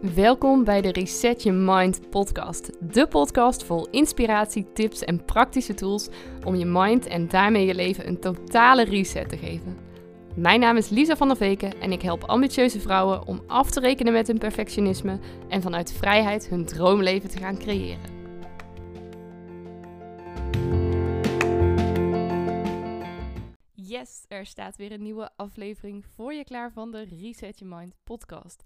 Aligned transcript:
Welkom 0.00 0.64
bij 0.64 0.80
de 0.80 0.92
Reset 0.92 1.42
Your 1.42 1.58
Mind 1.58 2.10
podcast. 2.10 2.92
De 2.92 3.06
podcast 3.06 3.64
vol 3.64 3.88
inspiratie, 3.90 4.72
tips 4.72 5.04
en 5.04 5.24
praktische 5.24 5.74
tools 5.74 6.08
om 6.44 6.54
je 6.54 6.64
mind 6.64 7.06
en 7.06 7.28
daarmee 7.28 7.66
je 7.66 7.74
leven 7.74 8.08
een 8.08 8.20
totale 8.20 8.84
reset 8.84 9.28
te 9.28 9.36
geven. 9.36 9.76
Mijn 10.34 10.60
naam 10.60 10.76
is 10.76 10.88
Lisa 10.88 11.16
van 11.16 11.28
der 11.28 11.36
Veken 11.36 11.80
en 11.80 11.92
ik 11.92 12.02
help 12.02 12.24
ambitieuze 12.24 12.80
vrouwen 12.80 13.26
om 13.26 13.42
af 13.46 13.70
te 13.70 13.80
rekenen 13.80 14.12
met 14.12 14.26
hun 14.26 14.38
perfectionisme 14.38 15.18
en 15.48 15.62
vanuit 15.62 15.92
vrijheid 15.92 16.48
hun 16.48 16.64
droomleven 16.64 17.28
te 17.28 17.38
gaan 17.38 17.58
creëren. 17.58 18.18
Yes, 23.74 24.24
er 24.28 24.46
staat 24.46 24.76
weer 24.76 24.92
een 24.92 25.02
nieuwe 25.02 25.30
aflevering 25.36 26.04
voor 26.06 26.34
je 26.34 26.44
klaar 26.44 26.72
van 26.72 26.90
de 26.90 27.06
Reset 27.20 27.58
Your 27.58 27.76
Mind 27.76 27.94
podcast. 28.04 28.64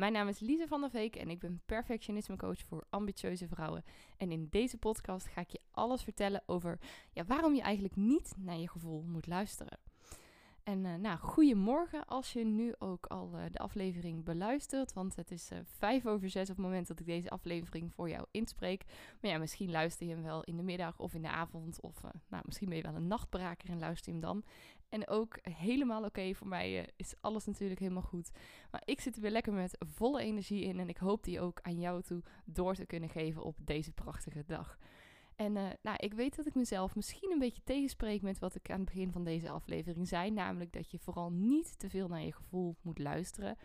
Mijn 0.00 0.12
naam 0.12 0.28
is 0.28 0.38
Lise 0.38 0.66
van 0.68 0.80
der 0.80 0.90
Veek 0.90 1.16
en 1.16 1.30
ik 1.30 1.38
ben 1.38 1.60
perfectionisme 1.66 2.36
coach 2.36 2.60
voor 2.60 2.84
ambitieuze 2.90 3.48
vrouwen. 3.48 3.84
En 4.16 4.32
in 4.32 4.46
deze 4.50 4.78
podcast 4.78 5.26
ga 5.26 5.40
ik 5.40 5.50
je 5.50 5.60
alles 5.70 6.02
vertellen 6.02 6.42
over 6.46 6.78
ja, 7.12 7.24
waarom 7.24 7.54
je 7.54 7.62
eigenlijk 7.62 7.96
niet 7.96 8.34
naar 8.38 8.56
je 8.56 8.68
gevoel 8.68 9.02
moet 9.02 9.26
luisteren. 9.26 9.78
En 10.62 10.84
uh, 10.84 10.94
nou, 10.94 11.18
goedemorgen 11.18 12.06
als 12.06 12.32
je 12.32 12.44
nu 12.44 12.74
ook 12.78 13.06
al 13.06 13.30
uh, 13.34 13.42
de 13.50 13.58
aflevering 13.58 14.24
beluistert. 14.24 14.92
Want 14.92 15.16
het 15.16 15.30
is 15.30 15.52
uh, 15.52 15.58
vijf 15.64 16.06
over 16.06 16.30
zes 16.30 16.50
op 16.50 16.56
het 16.56 16.64
moment 16.64 16.86
dat 16.86 17.00
ik 17.00 17.06
deze 17.06 17.30
aflevering 17.30 17.94
voor 17.94 18.08
jou 18.08 18.26
inspreek. 18.30 18.84
Maar 19.20 19.30
ja, 19.30 19.38
misschien 19.38 19.70
luister 19.70 20.06
je 20.06 20.12
hem 20.12 20.22
wel 20.22 20.44
in 20.44 20.56
de 20.56 20.62
middag 20.62 20.98
of 20.98 21.14
in 21.14 21.22
de 21.22 21.30
avond. 21.30 21.80
Of 21.80 22.02
nou, 22.28 22.42
misschien 22.46 22.68
ben 22.68 22.76
je 22.76 22.82
wel 22.82 22.94
een 22.94 23.06
nachtbraker 23.06 23.70
en 23.70 23.78
luister 23.78 24.12
je 24.12 24.18
hem 24.18 24.28
dan. 24.28 24.44
En 24.90 25.08
ook 25.08 25.38
helemaal 25.42 26.04
oké 26.04 26.34
voor 26.34 26.48
mij 26.48 26.88
is 26.96 27.14
alles 27.20 27.46
natuurlijk 27.46 27.80
helemaal 27.80 28.02
goed. 28.02 28.30
Maar 28.70 28.82
ik 28.84 29.00
zit 29.00 29.16
er 29.16 29.22
weer 29.22 29.30
lekker 29.30 29.52
met 29.52 29.76
volle 29.78 30.22
energie 30.22 30.64
in. 30.64 30.78
En 30.78 30.88
ik 30.88 30.96
hoop 30.96 31.24
die 31.24 31.40
ook 31.40 31.60
aan 31.62 31.80
jou 31.80 32.02
toe 32.02 32.22
door 32.44 32.74
te 32.74 32.86
kunnen 32.86 33.08
geven 33.08 33.42
op 33.42 33.56
deze 33.64 33.92
prachtige 33.92 34.44
dag. 34.46 34.78
En 35.36 35.56
uh, 35.56 35.68
nou, 35.82 35.96
ik 35.96 36.14
weet 36.14 36.36
dat 36.36 36.46
ik 36.46 36.54
mezelf 36.54 36.94
misschien 36.94 37.30
een 37.30 37.38
beetje 37.38 37.62
tegenspreek 37.64 38.22
met 38.22 38.38
wat 38.38 38.54
ik 38.54 38.70
aan 38.70 38.80
het 38.80 38.84
begin 38.84 39.12
van 39.12 39.24
deze 39.24 39.50
aflevering 39.50 40.08
zei. 40.08 40.30
Namelijk 40.30 40.72
dat 40.72 40.90
je 40.90 40.98
vooral 40.98 41.30
niet 41.30 41.78
te 41.78 41.90
veel 41.90 42.08
naar 42.08 42.22
je 42.22 42.32
gevoel 42.32 42.76
moet 42.82 42.98
luisteren. 42.98 43.56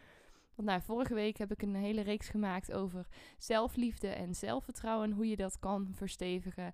Want 0.55 0.67
nou, 0.67 0.81
vorige 0.81 1.13
week 1.13 1.37
heb 1.37 1.51
ik 1.51 1.61
een 1.61 1.75
hele 1.75 2.01
reeks 2.01 2.29
gemaakt 2.29 2.71
over 2.71 3.07
zelfliefde 3.37 4.07
en 4.07 4.35
zelfvertrouwen. 4.35 5.09
En 5.09 5.15
hoe 5.15 5.27
je 5.27 5.35
dat 5.35 5.59
kan 5.59 5.91
verstevigen. 5.93 6.73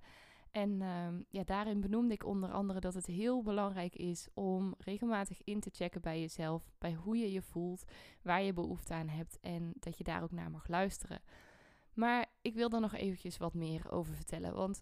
En 0.52 0.82
uh, 0.82 1.08
ja, 1.30 1.44
daarin 1.44 1.82
benoemde 1.82 2.14
ik 2.14 2.26
onder 2.26 2.52
andere 2.52 2.80
dat 2.80 2.94
het 2.94 3.06
heel 3.06 3.42
belangrijk 3.42 3.96
is 3.96 4.28
om 4.34 4.76
regelmatig 4.78 5.44
in 5.44 5.60
te 5.60 5.70
checken 5.74 6.02
bij 6.02 6.20
jezelf. 6.20 6.72
Bij 6.78 6.94
hoe 6.94 7.18
je 7.18 7.32
je 7.32 7.42
voelt, 7.42 7.84
waar 8.22 8.42
je 8.42 8.54
behoefte 8.54 8.94
aan 8.94 9.08
hebt. 9.08 9.38
En 9.42 9.74
dat 9.80 9.98
je 9.98 10.04
daar 10.04 10.24
ook 10.24 10.32
naar 10.32 10.52
mag 10.52 10.68
luisteren. 10.68 11.22
Maar 11.94 12.26
ik 12.42 12.54
wil 12.54 12.70
er 12.70 12.80
nog 12.80 12.94
eventjes 12.94 13.38
wat 13.38 13.54
meer 13.54 13.92
over 13.92 14.16
vertellen. 14.16 14.54
Want 14.54 14.82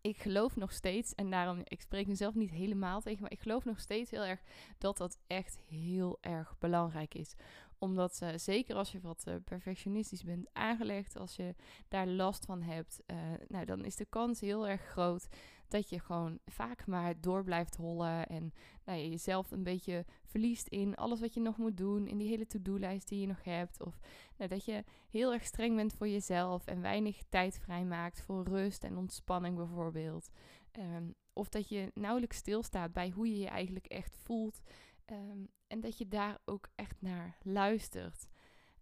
ik 0.00 0.16
geloof 0.16 0.56
nog 0.56 0.72
steeds, 0.72 1.14
en 1.14 1.30
daarom, 1.30 1.60
ik 1.64 1.80
spreek 1.80 2.06
mezelf 2.06 2.34
niet 2.34 2.50
helemaal 2.50 3.00
tegen, 3.00 3.22
maar 3.22 3.32
ik 3.32 3.40
geloof 3.40 3.64
nog 3.64 3.80
steeds 3.80 4.10
heel 4.10 4.24
erg 4.24 4.42
dat 4.78 4.96
dat 4.96 5.18
echt 5.26 5.58
heel 5.68 6.18
erg 6.20 6.58
belangrijk 6.58 7.14
is. 7.14 7.34
Omdat, 7.80 8.20
uh, 8.22 8.28
zeker 8.36 8.76
als 8.76 8.92
je 8.92 9.00
wat 9.00 9.24
uh, 9.28 9.34
perfectionistisch 9.44 10.24
bent 10.24 10.48
aangelegd, 10.52 11.16
als 11.16 11.36
je 11.36 11.54
daar 11.88 12.06
last 12.06 12.44
van 12.44 12.62
hebt, 12.62 13.00
uh, 13.06 13.16
nou, 13.48 13.64
dan 13.64 13.84
is 13.84 13.96
de 13.96 14.04
kans 14.04 14.40
heel 14.40 14.68
erg 14.68 14.80
groot 14.80 15.28
dat 15.68 15.88
je 15.88 16.00
gewoon 16.00 16.38
vaak 16.46 16.86
maar 16.86 17.20
door 17.20 17.44
blijft 17.44 17.76
hollen 17.76 18.26
en 18.26 18.52
nou, 18.84 18.98
je 18.98 19.10
jezelf 19.10 19.50
een 19.50 19.62
beetje 19.62 20.04
verliest 20.24 20.66
in 20.66 20.96
alles 20.96 21.20
wat 21.20 21.34
je 21.34 21.40
nog 21.40 21.56
moet 21.56 21.76
doen, 21.76 22.06
in 22.06 22.18
die 22.18 22.28
hele 22.28 22.46
to-do-lijst 22.46 23.08
die 23.08 23.20
je 23.20 23.26
nog 23.26 23.44
hebt. 23.44 23.82
Of 23.82 23.98
nou, 24.36 24.50
dat 24.50 24.64
je 24.64 24.84
heel 25.10 25.32
erg 25.32 25.44
streng 25.44 25.76
bent 25.76 25.92
voor 25.92 26.08
jezelf 26.08 26.66
en 26.66 26.80
weinig 26.80 27.22
tijd 27.28 27.58
vrijmaakt 27.58 28.22
voor 28.22 28.44
rust 28.44 28.84
en 28.84 28.96
ontspanning 28.96 29.56
bijvoorbeeld. 29.56 30.30
Um, 30.78 31.14
of 31.32 31.48
dat 31.48 31.68
je 31.68 31.90
nauwelijks 31.94 32.36
stilstaat 32.36 32.92
bij 32.92 33.10
hoe 33.10 33.28
je 33.30 33.38
je 33.38 33.48
eigenlijk 33.48 33.86
echt 33.86 34.16
voelt. 34.16 34.60
Um, 35.06 35.48
en 35.70 35.80
dat 35.80 35.98
je 35.98 36.08
daar 36.08 36.38
ook 36.44 36.68
echt 36.74 37.02
naar 37.02 37.36
luistert. 37.42 38.28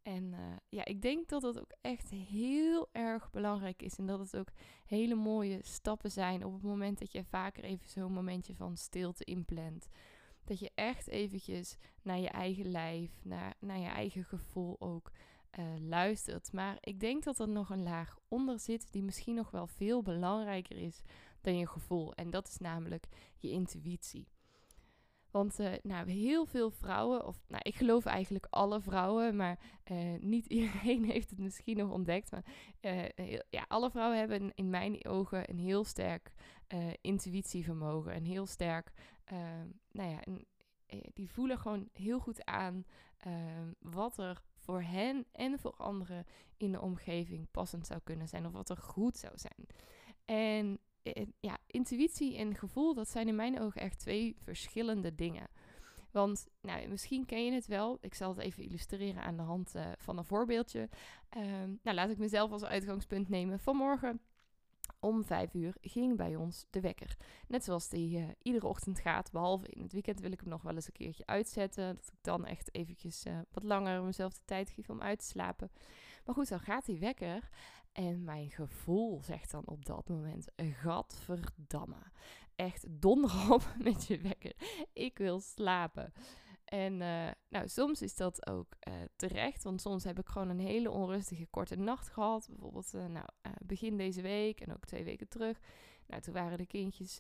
En 0.03 0.32
uh, 0.32 0.38
ja, 0.69 0.84
ik 0.84 1.03
denk 1.03 1.28
dat 1.28 1.43
dat 1.43 1.60
ook 1.60 1.72
echt 1.81 2.10
heel 2.10 2.88
erg 2.93 3.31
belangrijk 3.31 3.82
is. 3.82 3.99
En 3.99 4.06
dat 4.06 4.19
het 4.19 4.37
ook 4.37 4.49
hele 4.84 5.15
mooie 5.15 5.59
stappen 5.62 6.10
zijn 6.10 6.44
op 6.44 6.53
het 6.53 6.62
moment 6.62 6.99
dat 6.99 7.12
je 7.12 7.25
vaker 7.25 7.65
even 7.65 7.88
zo'n 7.88 8.12
momentje 8.12 8.54
van 8.54 8.76
stilte 8.76 9.25
inplant. 9.25 9.88
Dat 10.44 10.59
je 10.59 10.71
echt 10.75 11.09
eventjes 11.09 11.76
naar 12.03 12.19
je 12.19 12.28
eigen 12.28 12.71
lijf, 12.71 13.20
naar, 13.22 13.55
naar 13.59 13.78
je 13.78 13.88
eigen 13.88 14.25
gevoel 14.25 14.81
ook 14.81 15.10
uh, 15.59 15.65
luistert. 15.78 16.53
Maar 16.53 16.76
ik 16.81 17.00
denk 17.00 17.25
dat 17.25 17.38
er 17.38 17.49
nog 17.49 17.70
een 17.70 17.82
laag 17.82 18.19
onder 18.28 18.59
zit 18.59 18.93
die 18.93 19.03
misschien 19.03 19.34
nog 19.34 19.50
wel 19.50 19.66
veel 19.66 20.03
belangrijker 20.03 20.76
is 20.76 21.03
dan 21.41 21.56
je 21.56 21.66
gevoel. 21.66 22.15
En 22.15 22.31
dat 22.31 22.49
is 22.49 22.59
namelijk 22.59 23.06
je 23.37 23.50
intuïtie. 23.50 24.28
Want 25.31 25.61
uh, 25.61 25.72
nou, 25.83 26.11
heel 26.11 26.47
veel 26.47 26.71
vrouwen, 26.71 27.27
of 27.27 27.41
nou, 27.49 27.62
ik 27.65 27.75
geloof 27.75 28.05
eigenlijk 28.05 28.47
alle 28.50 28.81
vrouwen, 28.81 29.37
maar 29.37 29.59
uh, 29.91 30.21
niet 30.21 30.47
iedereen 30.56 31.05
heeft 31.05 31.31
het 31.31 31.39
misschien 31.39 31.77
nog 31.77 31.91
ontdekt. 31.91 32.31
Maar 32.31 32.44
uh, 32.81 33.38
ja, 33.50 33.65
alle 33.69 33.91
vrouwen 33.91 34.19
hebben 34.19 34.53
in 34.55 34.71
mijn 34.71 35.06
ogen 35.06 35.50
een 35.50 35.59
heel 35.59 35.84
sterk 35.84 36.33
intuïtievermogen. 37.00 38.17
Een 38.17 38.27
heel 38.27 38.47
sterk, 38.47 38.93
nou 39.91 40.11
ja, 40.11 40.21
die 41.15 41.31
voelen 41.31 41.59
gewoon 41.59 41.88
heel 41.93 42.19
goed 42.19 42.44
aan 42.44 42.84
wat 43.78 44.19
er 44.19 44.43
voor 44.56 44.83
hen 44.83 45.27
en 45.33 45.59
voor 45.59 45.75
anderen 45.77 46.27
in 46.56 46.72
de 46.72 46.81
omgeving 46.81 47.50
passend 47.50 47.87
zou 47.87 48.00
kunnen 48.05 48.28
zijn. 48.28 48.47
Of 48.47 48.53
wat 48.53 48.71
er 48.71 48.77
goed 48.77 49.17
zou 49.17 49.33
zijn. 49.37 49.67
En 50.25 50.67
eh, 50.69 50.88
ja, 51.41 51.59
intuïtie 51.66 52.36
en 52.36 52.54
gevoel, 52.54 52.94
dat 52.94 53.09
zijn 53.09 53.28
in 53.28 53.36
mijn 53.36 53.60
ogen 53.60 53.81
echt 53.81 53.98
twee 53.98 54.36
verschillende 54.38 55.14
dingen. 55.14 55.48
Want 56.10 56.48
nou, 56.60 56.88
misschien 56.88 57.26
ken 57.26 57.44
je 57.44 57.53
het 57.53 57.66
wel. 57.66 57.98
Ik 58.00 58.14
zal 58.14 58.28
het 58.28 58.38
even 58.38 58.64
illustreren 58.64 59.22
aan 59.22 59.37
de 59.37 59.42
hand 59.42 59.75
uh, 59.75 59.87
van 59.98 60.19
een 60.19 60.25
voorbeeldje. 60.25 60.88
Um, 61.37 61.78
nou, 61.82 61.97
laat 61.97 62.10
ik 62.10 62.19
mezelf 62.19 62.50
als 62.50 62.64
uitgangspunt 62.64 63.28
nemen. 63.28 63.58
Vanmorgen 63.58 64.20
om 65.00 65.25
vijf 65.25 65.54
uur 65.54 65.75
ging 65.81 66.16
bij 66.16 66.37
ons 66.37 66.66
de 66.70 66.81
wekker. 66.81 67.16
Net 67.48 67.64
zoals 67.64 67.88
die 67.88 68.19
uh, 68.19 68.28
iedere 68.42 68.66
ochtend 68.66 68.98
gaat. 68.98 69.31
Behalve 69.32 69.69
in 69.69 69.82
het 69.82 69.92
weekend 69.92 70.20
wil 70.20 70.32
ik 70.32 70.41
hem 70.41 70.48
nog 70.48 70.62
wel 70.62 70.75
eens 70.75 70.87
een 70.87 70.92
keertje 70.92 71.26
uitzetten. 71.26 71.94
Dat 71.94 72.06
ik 72.06 72.19
dan 72.20 72.47
echt 72.47 72.75
eventjes 72.75 73.25
wat 73.50 73.62
langer 73.62 74.03
mezelf 74.03 74.32
de 74.32 74.44
tijd 74.44 74.70
geef 74.70 74.91
om 74.91 75.03
uit 75.03 75.19
te 75.19 75.25
slapen. 75.25 75.70
Maar 76.25 76.34
goed, 76.34 76.48
dan 76.48 76.60
gaat 76.60 76.87
die 76.87 76.98
wekker. 76.98 77.48
En 77.98 78.25
mijn 78.25 78.50
gevoel 78.50 79.22
zegt 79.22 79.50
dan 79.50 79.66
op 79.66 79.84
dat 79.84 80.09
moment: 80.09 80.47
Gadverdamme. 80.56 82.03
Echt 82.56 82.86
donder 82.91 83.62
met 83.78 84.06
je 84.06 84.19
wekker. 84.19 84.54
Ik 84.92 85.19
wil 85.19 85.41
slapen. 85.41 86.12
En 86.64 86.92
uh, 86.92 87.28
nou, 87.48 87.69
soms 87.69 88.03
is 88.03 88.14
dat 88.14 88.47
ook 88.47 88.66
uh, 88.88 88.94
terecht, 89.16 89.62
want 89.62 89.81
soms 89.81 90.04
heb 90.04 90.19
ik 90.19 90.28
gewoon 90.28 90.48
een 90.48 90.58
hele 90.58 90.91
onrustige 90.91 91.47
korte 91.47 91.76
nacht 91.76 92.08
gehad. 92.08 92.47
Bijvoorbeeld 92.50 92.94
uh, 92.94 93.06
nou, 93.06 93.26
begin 93.64 93.97
deze 93.97 94.22
week 94.22 94.60
en 94.60 94.75
ook 94.75 94.87
twee 94.87 95.04
weken 95.04 95.28
terug. 95.28 95.58
Nou, 96.08 96.22
toen 96.22 96.34
waren 96.34 96.58
de 96.58 96.66
kindjes 96.66 97.19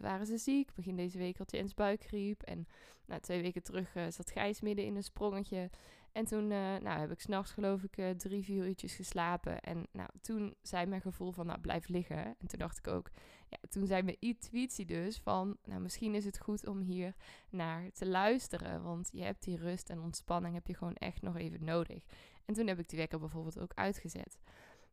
waren 0.00 0.26
ze 0.26 0.36
ziek. 0.36 0.74
Begin 0.74 0.96
deze 0.96 1.18
week 1.18 1.38
had 1.38 1.50
Jens 1.50 1.74
buikgriep. 1.74 2.42
En 2.42 2.66
nou, 3.04 3.20
twee 3.20 3.42
weken 3.42 3.62
terug 3.62 3.92
zat 4.08 4.30
Gijs 4.30 4.60
midden 4.60 4.84
in 4.84 4.96
een 4.96 5.02
sprongetje. 5.02 5.70
En 6.12 6.24
toen 6.24 6.50
uh, 6.50 6.76
nou, 6.76 7.00
heb 7.00 7.10
ik 7.10 7.20
s'nachts 7.20 7.52
geloof 7.52 7.82
ik 7.82 8.18
drie, 8.18 8.44
vier 8.44 8.66
uurtjes 8.66 8.94
geslapen. 8.94 9.60
En 9.60 9.86
nou, 9.92 10.08
toen 10.20 10.54
zei 10.62 10.86
mijn 10.86 11.00
gevoel 11.00 11.32
van, 11.32 11.46
nou, 11.46 11.60
blijf 11.60 11.88
liggen. 11.88 12.24
En 12.24 12.46
toen 12.46 12.58
dacht 12.58 12.78
ik 12.78 12.86
ook, 12.86 13.10
ja, 13.48 13.58
toen 13.68 13.86
zei 13.86 14.02
mijn 14.02 14.16
intuïtie 14.20 14.84
dus 14.84 15.18
van, 15.18 15.56
nou, 15.64 15.80
misschien 15.80 16.14
is 16.14 16.24
het 16.24 16.38
goed 16.38 16.66
om 16.66 16.78
hier 16.78 17.14
naar 17.50 17.90
te 17.92 18.06
luisteren. 18.06 18.82
Want 18.82 19.08
je 19.12 19.22
hebt 19.22 19.44
die 19.44 19.56
rust 19.56 19.90
en 19.90 20.00
ontspanning 20.00 20.54
heb 20.54 20.66
je 20.66 20.74
gewoon 20.74 20.96
echt 20.96 21.22
nog 21.22 21.36
even 21.36 21.64
nodig. 21.64 22.04
En 22.44 22.54
toen 22.54 22.66
heb 22.66 22.78
ik 22.78 22.88
die 22.88 22.98
wekker 22.98 23.18
bijvoorbeeld 23.18 23.58
ook 23.58 23.72
uitgezet. 23.74 24.38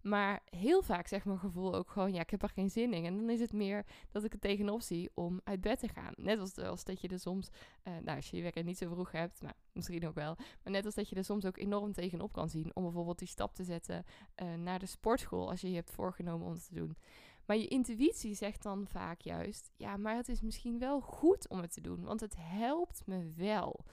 Maar 0.07 0.41
heel 0.49 0.81
vaak 0.81 1.07
zegt 1.07 1.25
mijn 1.25 1.39
gevoel 1.39 1.75
ook 1.75 1.89
gewoon, 1.89 2.13
ja, 2.13 2.21
ik 2.21 2.29
heb 2.29 2.43
er 2.43 2.49
geen 2.49 2.69
zin 2.69 2.93
in. 2.93 3.05
En 3.05 3.17
dan 3.17 3.29
is 3.29 3.39
het 3.39 3.53
meer 3.53 3.85
dat 4.11 4.23
ik 4.23 4.31
het 4.31 4.41
tegenop 4.41 4.81
zie 4.81 5.09
om 5.13 5.41
uit 5.43 5.61
bed 5.61 5.79
te 5.79 5.87
gaan. 5.87 6.13
Net 6.15 6.39
als, 6.39 6.57
als 6.57 6.83
dat 6.83 7.01
je 7.01 7.07
er 7.07 7.19
soms, 7.19 7.49
uh, 7.83 7.93
nou, 8.03 8.15
als 8.15 8.29
je 8.29 8.37
je 8.37 8.43
wekker 8.43 8.63
niet 8.63 8.77
zo 8.77 8.89
vroeg 8.89 9.11
hebt, 9.11 9.41
nou, 9.41 9.53
misschien 9.71 10.07
ook 10.07 10.15
wel. 10.15 10.35
Maar 10.35 10.73
net 10.73 10.85
als 10.85 10.95
dat 10.95 11.09
je 11.09 11.15
er 11.15 11.23
soms 11.23 11.45
ook 11.45 11.57
enorm 11.57 11.93
tegenop 11.93 12.33
kan 12.33 12.49
zien 12.49 12.75
om 12.75 12.83
bijvoorbeeld 12.83 13.19
die 13.19 13.27
stap 13.27 13.55
te 13.55 13.63
zetten 13.63 14.05
uh, 14.43 14.53
naar 14.53 14.79
de 14.79 14.85
sportschool 14.85 15.49
als 15.49 15.61
je 15.61 15.69
je 15.69 15.75
hebt 15.75 15.91
voorgenomen 15.91 16.47
om 16.47 16.53
het 16.53 16.67
te 16.67 16.73
doen. 16.73 16.97
Maar 17.45 17.57
je 17.57 17.67
intuïtie 17.67 18.35
zegt 18.35 18.63
dan 18.63 18.87
vaak 18.87 19.21
juist, 19.21 19.71
ja, 19.77 19.97
maar 19.97 20.15
het 20.15 20.29
is 20.29 20.41
misschien 20.41 20.79
wel 20.79 21.01
goed 21.01 21.49
om 21.49 21.59
het 21.59 21.73
te 21.73 21.81
doen, 21.81 22.03
want 22.03 22.19
het 22.19 22.35
helpt 22.37 23.01
me 23.05 23.31
wel. 23.35 23.85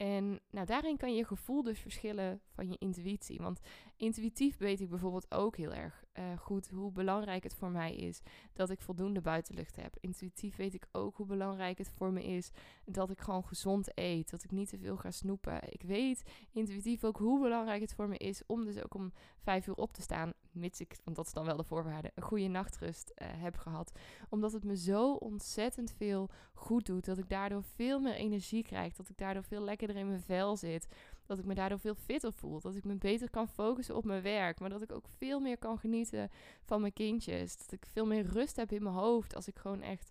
En 0.00 0.40
nou, 0.50 0.66
daarin 0.66 0.96
kan 0.96 1.14
je 1.14 1.24
gevoel 1.24 1.62
dus 1.62 1.78
verschillen 1.78 2.40
van 2.50 2.68
je 2.68 2.78
intuïtie. 2.78 3.38
Want 3.38 3.60
intuïtief 4.00 4.58
weet 4.58 4.80
ik 4.80 4.88
bijvoorbeeld 4.88 5.34
ook 5.34 5.56
heel 5.56 5.72
erg 5.72 6.04
uh, 6.18 6.38
goed 6.38 6.68
hoe 6.68 6.92
belangrijk 6.92 7.42
het 7.42 7.54
voor 7.54 7.70
mij 7.70 7.96
is 7.96 8.20
dat 8.52 8.70
ik 8.70 8.80
voldoende 8.80 9.20
buitenlucht 9.20 9.76
heb. 9.76 9.96
Intuïtief 10.00 10.56
weet 10.56 10.74
ik 10.74 10.86
ook 10.92 11.16
hoe 11.16 11.26
belangrijk 11.26 11.78
het 11.78 11.90
voor 11.90 12.12
me 12.12 12.24
is 12.24 12.50
dat 12.84 13.10
ik 13.10 13.20
gewoon 13.20 13.44
gezond 13.44 13.98
eet, 13.98 14.30
dat 14.30 14.44
ik 14.44 14.50
niet 14.50 14.68
te 14.68 14.78
veel 14.78 14.96
ga 14.96 15.10
snoepen. 15.10 15.72
Ik 15.72 15.82
weet 15.82 16.22
intuïtief 16.52 17.04
ook 17.04 17.16
hoe 17.16 17.40
belangrijk 17.40 17.80
het 17.80 17.94
voor 17.94 18.08
me 18.08 18.16
is 18.16 18.42
om 18.46 18.64
dus 18.64 18.82
ook 18.82 18.94
om 18.94 19.12
vijf 19.38 19.66
uur 19.66 19.74
op 19.74 19.92
te 19.92 20.02
staan, 20.02 20.32
mits 20.52 20.80
ik, 20.80 20.96
want 21.04 21.16
dat 21.16 21.26
is 21.26 21.32
dan 21.32 21.44
wel 21.44 21.56
de 21.56 21.64
voorwaarde, 21.64 22.10
een 22.14 22.22
goede 22.22 22.48
nachtrust 22.48 23.12
uh, 23.14 23.28
heb 23.30 23.56
gehad. 23.56 23.92
Omdat 24.28 24.52
het 24.52 24.64
me 24.64 24.76
zo 24.76 25.12
ontzettend 25.12 25.92
veel 25.92 26.28
goed 26.52 26.86
doet, 26.86 27.04
dat 27.04 27.18
ik 27.18 27.28
daardoor 27.28 27.62
veel 27.62 28.00
meer 28.00 28.14
energie 28.14 28.62
krijg, 28.62 28.94
dat 28.94 29.08
ik 29.08 29.18
daardoor 29.18 29.44
veel 29.44 29.62
lekkerder 29.62 29.96
in 29.96 30.08
mijn 30.08 30.20
vel 30.20 30.56
zit 30.56 30.88
dat 31.30 31.38
ik 31.38 31.44
me 31.44 31.54
daardoor 31.54 31.80
veel 31.80 31.94
fitter 31.94 32.32
voel. 32.32 32.60
Dat 32.60 32.76
ik 32.76 32.84
me 32.84 32.94
beter 32.94 33.30
kan 33.30 33.48
focussen 33.48 33.96
op 33.96 34.04
mijn 34.04 34.22
werk. 34.22 34.60
Maar 34.60 34.70
dat 34.70 34.82
ik 34.82 34.92
ook 34.92 35.08
veel 35.08 35.40
meer 35.40 35.58
kan 35.58 35.78
genieten 35.78 36.30
van 36.62 36.80
mijn 36.80 36.92
kindjes. 36.92 37.56
Dat 37.56 37.72
ik 37.72 37.86
veel 37.86 38.06
meer 38.06 38.26
rust 38.26 38.56
heb 38.56 38.72
in 38.72 38.82
mijn 38.82 38.94
hoofd. 38.94 39.34
Als 39.34 39.48
ik 39.48 39.58
gewoon 39.58 39.82
echt 39.82 40.10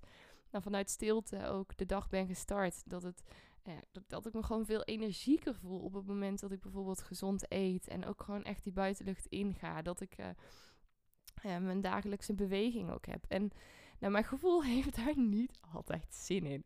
nou, 0.52 0.64
vanuit 0.64 0.90
stilte 0.90 1.46
ook 1.46 1.78
de 1.78 1.86
dag 1.86 2.10
ben 2.10 2.28
gestart. 2.28 2.82
Dat, 2.86 3.04
het, 3.04 3.24
dat, 3.92 4.04
dat, 4.08 4.26
ik 4.26 4.34
me 4.34 4.44
gewoon 4.44 4.66
veel 4.66 4.84
energieker 4.84 5.56
voel 5.56 5.80
op 5.80 5.94
het 5.94 6.06
moment 6.06 6.40
dat 6.40 6.52
ik 6.52 6.62
bijvoorbeeld 6.62 7.02
gezond 7.02 7.52
eet. 7.52 7.88
En 7.88 8.06
ook 8.06 8.24
gewoon 8.24 8.44
echt 8.44 8.64
die 8.64 8.74
buitenlucht 8.74 9.26
inga. 9.26 9.82
Dat 9.82 10.02
ik 10.02 10.18
uh, 10.18 11.58
mijn 11.58 11.82
dagelijkse 11.82 12.34
beweging 12.34 12.92
ook 12.92 13.06
heb. 13.06 13.26
En 13.28 13.52
nou, 14.00 14.12
mijn 14.12 14.24
gevoel 14.24 14.64
heeft 14.74 14.96
daar 14.96 15.18
niet 15.18 15.60
altijd 15.74 16.16
zin 16.16 16.46
in. 16.46 16.66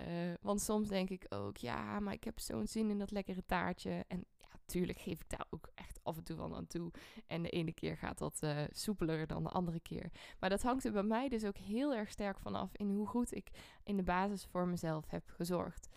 Uh, 0.00 0.06
want 0.40 0.60
soms 0.60 0.88
denk 0.88 1.10
ik 1.10 1.26
ook, 1.28 1.56
ja, 1.56 2.00
maar 2.00 2.12
ik 2.12 2.24
heb 2.24 2.40
zo'n 2.40 2.66
zin 2.66 2.90
in 2.90 2.98
dat 2.98 3.10
lekkere 3.10 3.44
taartje. 3.46 4.04
En 4.08 4.24
ja, 4.36 4.48
tuurlijk 4.66 4.98
geef 4.98 5.20
ik 5.20 5.28
daar 5.28 5.46
ook 5.50 5.68
echt 5.74 5.98
af 6.02 6.16
en 6.16 6.24
toe 6.24 6.36
wel 6.36 6.56
aan 6.56 6.66
toe. 6.66 6.90
En 7.26 7.42
de 7.42 7.50
ene 7.50 7.72
keer 7.72 7.96
gaat 7.96 8.18
dat 8.18 8.40
uh, 8.44 8.58
soepeler 8.70 9.26
dan 9.26 9.42
de 9.42 9.48
andere 9.50 9.80
keer. 9.80 10.10
Maar 10.40 10.50
dat 10.50 10.62
hangt 10.62 10.84
er 10.84 10.92
bij 10.92 11.02
mij 11.02 11.28
dus 11.28 11.44
ook 11.44 11.56
heel 11.56 11.94
erg 11.94 12.10
sterk 12.10 12.38
vanaf 12.38 12.70
in 12.72 12.90
hoe 12.90 13.06
goed 13.06 13.34
ik 13.34 13.50
in 13.82 13.96
de 13.96 14.02
basis 14.02 14.44
voor 14.44 14.68
mezelf 14.68 15.06
heb 15.08 15.30
gezorgd. 15.30 15.88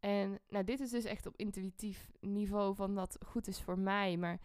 En 0.00 0.38
nou, 0.48 0.64
dit 0.64 0.80
is 0.80 0.90
dus 0.90 1.04
echt 1.04 1.26
op 1.26 1.36
intuïtief 1.36 2.10
niveau 2.20 2.74
van 2.74 2.94
dat 2.94 3.18
goed 3.26 3.46
is 3.46 3.60
voor 3.60 3.78
mij. 3.78 4.16
Maar 4.16 4.40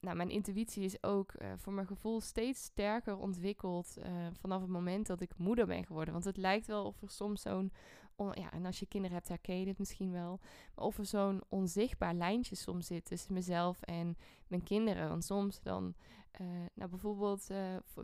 nou, 0.00 0.16
mijn 0.16 0.30
intuïtie 0.30 0.84
is 0.84 1.02
ook 1.02 1.32
uh, 1.38 1.52
voor 1.56 1.72
mijn 1.72 1.86
gevoel 1.86 2.20
steeds 2.20 2.62
sterker 2.62 3.16
ontwikkeld 3.16 3.96
uh, 3.98 4.04
vanaf 4.32 4.60
het 4.60 4.70
moment 4.70 5.06
dat 5.06 5.20
ik 5.20 5.38
moeder 5.38 5.66
ben 5.66 5.86
geworden. 5.86 6.12
Want 6.12 6.24
het 6.24 6.36
lijkt 6.36 6.66
wel 6.66 6.84
of 6.84 7.02
er 7.02 7.10
soms 7.10 7.42
zo'n, 7.42 7.72
ja, 8.16 8.52
en 8.52 8.66
als 8.66 8.78
je 8.78 8.86
kinderen 8.86 9.16
hebt 9.16 9.28
herken 9.28 9.60
je 9.60 9.66
het 9.66 9.78
misschien 9.78 10.12
wel, 10.12 10.40
maar 10.74 10.84
of 10.84 10.98
er 10.98 11.06
zo'n 11.06 11.42
onzichtbaar 11.48 12.14
lijntje 12.14 12.56
soms 12.56 12.86
zit 12.86 13.04
tussen 13.04 13.34
mezelf 13.34 13.82
en 13.82 14.16
mijn 14.46 14.62
kinderen. 14.62 15.08
Want 15.08 15.24
soms 15.24 15.60
dan, 15.62 15.94
uh, 16.40 16.46
nou 16.74 16.90
bijvoorbeeld 16.90 17.46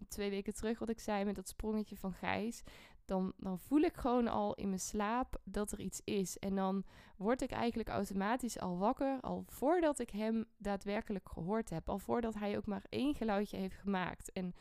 twee 0.09 0.31
weken 0.31 0.55
terug 0.55 0.79
wat 0.79 0.89
ik 0.89 1.01
zei 1.01 1.25
met 1.25 1.35
dat 1.35 1.49
sprongetje 1.49 1.97
van 1.97 2.13
Gijs, 2.13 2.63
dan, 3.05 3.33
dan 3.37 3.59
voel 3.59 3.81
ik 3.81 3.97
gewoon 3.97 4.29
al 4.29 4.55
in 4.55 4.69
mijn 4.69 4.81
slaap 4.81 5.41
dat 5.45 5.73
er 5.73 5.81
iets 5.81 6.01
is. 6.05 6.39
En 6.39 6.55
dan 6.55 6.85
word 7.17 7.43
ik 7.43 7.51
eigenlijk 7.51 7.89
automatisch 7.89 8.59
al 8.59 8.79
wakker, 8.79 9.21
al 9.21 9.45
voordat 9.47 9.99
ik 9.99 10.11
hem 10.11 10.45
daadwerkelijk 10.57 11.29
gehoord 11.29 11.71
heb. 11.71 11.89
Al 11.89 11.99
voordat 11.99 12.35
hij 12.35 12.57
ook 12.57 12.67
maar 12.67 12.85
één 12.89 13.15
geluidje 13.15 13.57
heeft 13.57 13.77
gemaakt. 13.77 14.33
En 14.33 14.55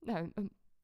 nou, 0.00 0.32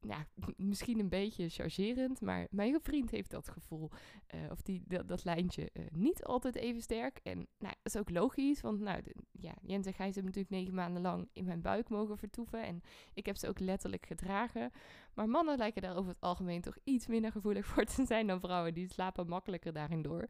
ja, 0.01 0.27
misschien 0.57 0.99
een 0.99 1.09
beetje 1.09 1.49
chargerend, 1.49 2.21
maar 2.21 2.47
mijn 2.51 2.81
vriend 2.81 3.11
heeft 3.11 3.31
dat 3.31 3.49
gevoel. 3.49 3.91
Uh, 4.35 4.41
of 4.51 4.63
die, 4.63 4.83
dat, 4.87 5.09
dat 5.09 5.25
lijntje 5.25 5.71
uh, 5.73 5.85
niet 5.91 6.25
altijd 6.25 6.55
even 6.55 6.83
sterk. 6.83 7.21
En 7.23 7.37
nou, 7.37 7.75
dat 7.83 7.95
is 7.95 7.97
ook 7.97 8.11
logisch, 8.11 8.61
want 8.61 8.81
nou, 8.81 9.03
ja, 9.33 9.55
Jens 9.63 9.87
en 9.87 9.95
Gijs 9.95 10.15
hebben 10.15 10.33
natuurlijk 10.33 10.63
negen 10.63 10.75
maanden 10.75 11.03
lang 11.03 11.29
in 11.33 11.45
mijn 11.45 11.61
buik 11.61 11.89
mogen 11.89 12.19
vertoeven. 12.19 12.63
En 12.63 12.83
ik 13.15 13.27
heb 13.27 13.37
ze 13.37 13.49
ook 13.49 13.59
letterlijk 13.59 14.07
gedragen. 14.07 14.71
Maar 15.15 15.29
mannen 15.29 15.59
lijken 15.59 15.83
daar 15.83 15.97
over 15.97 16.11
het 16.11 16.21
algemeen 16.21 16.61
toch 16.61 16.77
iets 16.85 17.07
minder 17.07 17.33
gevoelig 17.33 17.67
voor 17.67 17.85
te 17.85 18.05
zijn 18.07 18.27
dan 18.27 18.41
vrouwen. 18.41 18.75
Die 18.75 18.89
slapen 18.89 19.29
makkelijker 19.29 19.73
daarin 19.73 20.03
door. 20.03 20.29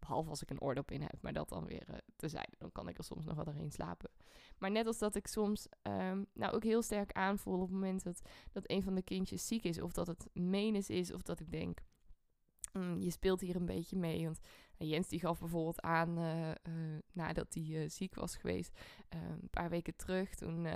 Behalve 0.00 0.30
als 0.30 0.42
ik 0.42 0.50
een 0.50 0.60
oordop 0.60 0.90
in 0.90 1.02
heb, 1.02 1.16
maar 1.20 1.32
dat 1.32 1.48
dan 1.48 1.66
weer 1.66 1.88
uh, 1.90 1.96
te 2.16 2.28
zijn. 2.28 2.48
Dan 2.58 2.72
kan 2.72 2.88
ik 2.88 2.98
er 2.98 3.04
soms 3.04 3.24
nog 3.24 3.34
wel 3.34 3.44
doorheen 3.44 3.72
slapen. 3.72 4.10
Maar 4.58 4.70
net 4.70 4.86
als 4.86 4.98
dat 4.98 5.14
ik 5.14 5.26
soms 5.26 5.66
um, 5.82 6.26
nou 6.32 6.54
ook 6.54 6.62
heel 6.62 6.82
sterk 6.82 7.12
aanvoel 7.12 7.54
op 7.54 7.60
het 7.60 7.70
moment 7.70 8.02
dat, 8.02 8.20
dat 8.52 8.70
een 8.70 8.82
van 8.82 8.94
de 8.94 9.02
kindjes 9.02 9.46
ziek 9.46 9.64
is. 9.64 9.80
Of 9.80 9.92
dat 9.92 10.06
het 10.06 10.28
menens 10.32 10.90
is. 10.90 11.12
Of 11.12 11.22
dat 11.22 11.40
ik 11.40 11.50
denk, 11.50 11.80
mm, 12.72 13.00
je 13.00 13.10
speelt 13.10 13.40
hier 13.40 13.56
een 13.56 13.66
beetje 13.66 13.96
mee. 13.96 14.24
Want 14.24 14.40
uh, 14.78 14.90
Jens 14.90 15.08
die 15.08 15.20
gaf 15.20 15.38
bijvoorbeeld 15.38 15.80
aan, 15.80 16.18
uh, 16.18 16.50
nadat 17.12 17.54
hij 17.54 17.88
ziek 17.88 18.14
was 18.14 18.36
geweest, 18.36 18.78
een 19.08 19.50
paar 19.50 19.70
weken 19.70 19.96
terug. 19.96 20.34
Toen 20.34 20.66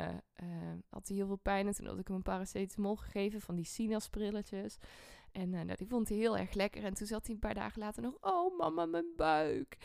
had 0.89 1.09
hij 1.09 1.17
heel 1.17 1.27
veel 1.27 1.37
pijn 1.37 1.67
en 1.67 1.75
toen 1.75 1.87
had 1.87 1.99
ik 1.99 2.07
hem 2.07 2.17
een 2.17 2.23
paracetamol 2.23 2.97
gegeven 2.97 3.41
van 3.41 3.55
die 3.55 3.65
sinasprilletjes. 3.65 4.79
En 5.35 5.51
nou, 5.51 5.75
die 5.75 5.87
vond 5.87 6.09
hij 6.09 6.19
heel 6.19 6.39
erg 6.39 6.55
lekker. 6.55 6.85
En 6.85 6.95
toen 6.95 7.07
zat 7.07 7.27
hij 7.27 7.35
een 7.35 7.41
paar 7.41 7.55
dagen 7.55 7.81
later 7.81 8.03
nog, 8.03 8.17
oh 8.21 8.59
mama, 8.59 8.87
mijn 8.87 9.13
buik. 9.17 9.77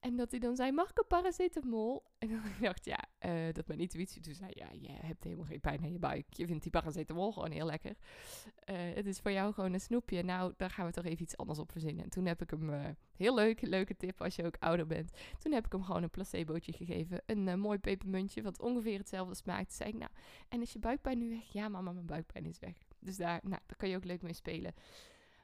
En 0.00 0.16
dat 0.16 0.30
hij 0.30 0.40
dan 0.40 0.56
zei, 0.56 0.72
mag 0.72 0.90
ik 0.90 0.98
een 0.98 1.06
paracetamol? 1.08 2.04
En 2.18 2.28
dan 2.28 2.40
dacht 2.60 2.84
ja, 2.84 3.04
uh, 3.26 3.52
dat 3.52 3.66
mijn 3.66 3.80
intuïtie 3.80 4.22
toen 4.22 4.34
zei, 4.34 4.50
ja, 4.54 4.68
je 4.80 4.90
hebt 4.90 5.24
helemaal 5.24 5.44
geen 5.44 5.60
pijn 5.60 5.82
aan 5.82 5.92
je 5.92 5.98
buik. 5.98 6.26
Je 6.28 6.46
vindt 6.46 6.62
die 6.62 6.70
paracetamol 6.70 7.32
gewoon 7.32 7.50
heel 7.50 7.66
lekker. 7.66 7.90
Uh, 7.90 8.76
het 8.94 9.06
is 9.06 9.18
voor 9.18 9.30
jou 9.30 9.52
gewoon 9.52 9.72
een 9.72 9.80
snoepje. 9.80 10.22
Nou, 10.22 10.52
daar 10.56 10.70
gaan 10.70 10.86
we 10.86 10.92
toch 10.92 11.04
even 11.04 11.22
iets 11.22 11.36
anders 11.36 11.58
op 11.58 11.72
verzinnen. 11.72 12.04
En 12.04 12.10
toen 12.10 12.26
heb 12.26 12.42
ik 12.42 12.50
hem, 12.50 12.96
heel 13.16 13.34
leuk, 13.34 13.60
leuke 13.60 13.96
tip 13.96 14.22
als 14.22 14.36
je 14.36 14.44
ook 14.44 14.56
ouder 14.58 14.86
bent. 14.86 15.10
Toen 15.38 15.52
heb 15.52 15.66
ik 15.66 15.72
hem 15.72 15.82
gewoon 15.82 16.02
een 16.02 16.10
placebootje 16.10 16.72
gegeven. 16.72 17.22
Een 17.26 17.60
mooi 17.60 17.78
pepermuntje, 17.78 18.42
wat 18.42 18.60
ongeveer 18.60 18.98
hetzelfde 18.98 19.34
smaakt. 19.34 19.68
Toen 19.68 19.76
zei 19.76 19.88
ik, 19.88 19.96
nou, 19.96 20.10
en 20.48 20.60
is 20.60 20.72
je 20.72 20.78
buikpijn 20.78 21.18
nu 21.18 21.28
weg? 21.28 21.52
Ja, 21.52 21.68
mama, 21.68 21.92
mijn 21.92 22.06
buikpijn 22.06 22.46
is 22.46 22.58
weg. 22.58 22.76
Dus 23.06 23.16
daar, 23.16 23.40
nou, 23.42 23.60
daar 23.66 23.76
kan 23.76 23.88
je 23.88 23.96
ook 23.96 24.04
leuk 24.04 24.22
mee 24.22 24.32
spelen. 24.32 24.74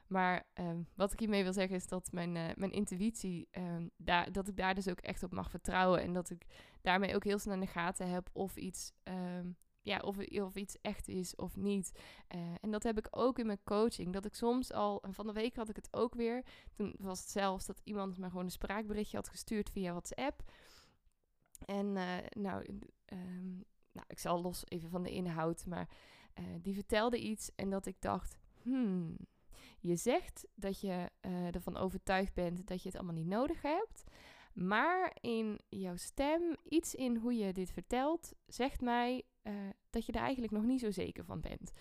Maar 0.07 0.45
um, 0.53 0.87
wat 0.95 1.13
ik 1.13 1.19
hiermee 1.19 1.43
wil 1.43 1.53
zeggen 1.53 1.75
is 1.75 1.87
dat 1.87 2.11
mijn, 2.11 2.35
uh, 2.35 2.49
mijn 2.55 2.71
intuïtie, 2.71 3.47
um, 3.51 3.91
daar, 3.97 4.31
dat 4.31 4.47
ik 4.47 4.57
daar 4.57 4.75
dus 4.75 4.89
ook 4.89 4.99
echt 4.99 5.23
op 5.23 5.31
mag 5.31 5.49
vertrouwen. 5.49 6.01
En 6.01 6.13
dat 6.13 6.29
ik 6.29 6.45
daarmee 6.81 7.15
ook 7.15 7.23
heel 7.23 7.39
snel 7.39 7.53
in 7.53 7.59
de 7.59 7.67
gaten 7.67 8.09
heb 8.09 8.29
of 8.33 8.55
iets, 8.55 8.91
um, 9.03 9.57
ja, 9.81 9.99
of, 9.99 10.17
of 10.17 10.55
iets 10.55 10.77
echt 10.81 11.07
is 11.07 11.35
of 11.35 11.55
niet. 11.55 11.91
Uh, 12.35 12.41
en 12.61 12.71
dat 12.71 12.83
heb 12.83 12.97
ik 12.97 13.07
ook 13.11 13.39
in 13.39 13.45
mijn 13.45 13.63
coaching. 13.63 14.13
Dat 14.13 14.25
ik 14.25 14.35
soms 14.35 14.71
al, 14.71 15.03
en 15.03 15.13
van 15.13 15.27
de 15.27 15.33
week 15.33 15.55
had 15.55 15.69
ik 15.69 15.75
het 15.75 15.93
ook 15.93 16.15
weer. 16.15 16.45
Toen 16.73 16.95
was 16.99 17.19
het 17.19 17.29
zelfs 17.29 17.65
dat 17.65 17.81
iemand 17.83 18.17
me 18.17 18.29
gewoon 18.29 18.45
een 18.45 18.51
spraakberichtje 18.51 19.17
had 19.17 19.29
gestuurd 19.29 19.69
via 19.69 19.91
WhatsApp. 19.91 20.41
En 21.65 21.85
uh, 21.95 22.17
nou, 22.29 22.79
nou, 23.91 24.05
ik 24.07 24.19
zal 24.19 24.41
los 24.41 24.63
even 24.67 24.89
van 24.89 25.03
de 25.03 25.11
inhoud, 25.11 25.65
maar 25.65 25.89
die 26.61 26.73
vertelde 26.73 27.19
iets 27.19 27.51
en 27.55 27.69
dat 27.69 27.85
ik 27.85 27.95
dacht, 27.99 28.37
hmm, 28.61 29.17
je 29.79 29.95
zegt 29.95 30.47
dat 30.55 30.81
je 30.81 31.09
uh, 31.21 31.55
ervan 31.55 31.77
overtuigd 31.77 32.33
bent 32.33 32.67
dat 32.67 32.81
je 32.81 32.87
het 32.89 32.97
allemaal 32.97 33.15
niet 33.15 33.27
nodig 33.27 33.61
hebt. 33.61 34.03
Maar 34.53 35.17
in 35.21 35.59
jouw 35.69 35.95
stem, 35.95 36.55
iets 36.63 36.95
in 36.95 37.15
hoe 37.15 37.37
je 37.37 37.53
dit 37.53 37.71
vertelt, 37.71 38.33
zegt 38.45 38.81
mij 38.81 39.23
uh, 39.43 39.53
dat 39.89 40.05
je 40.05 40.11
er 40.11 40.21
eigenlijk 40.21 40.53
nog 40.53 40.63
niet 40.63 40.79
zo 40.79 40.91
zeker 40.91 41.25
van 41.25 41.41
bent. 41.41 41.71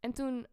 En 0.00 0.12
toen, 0.12 0.46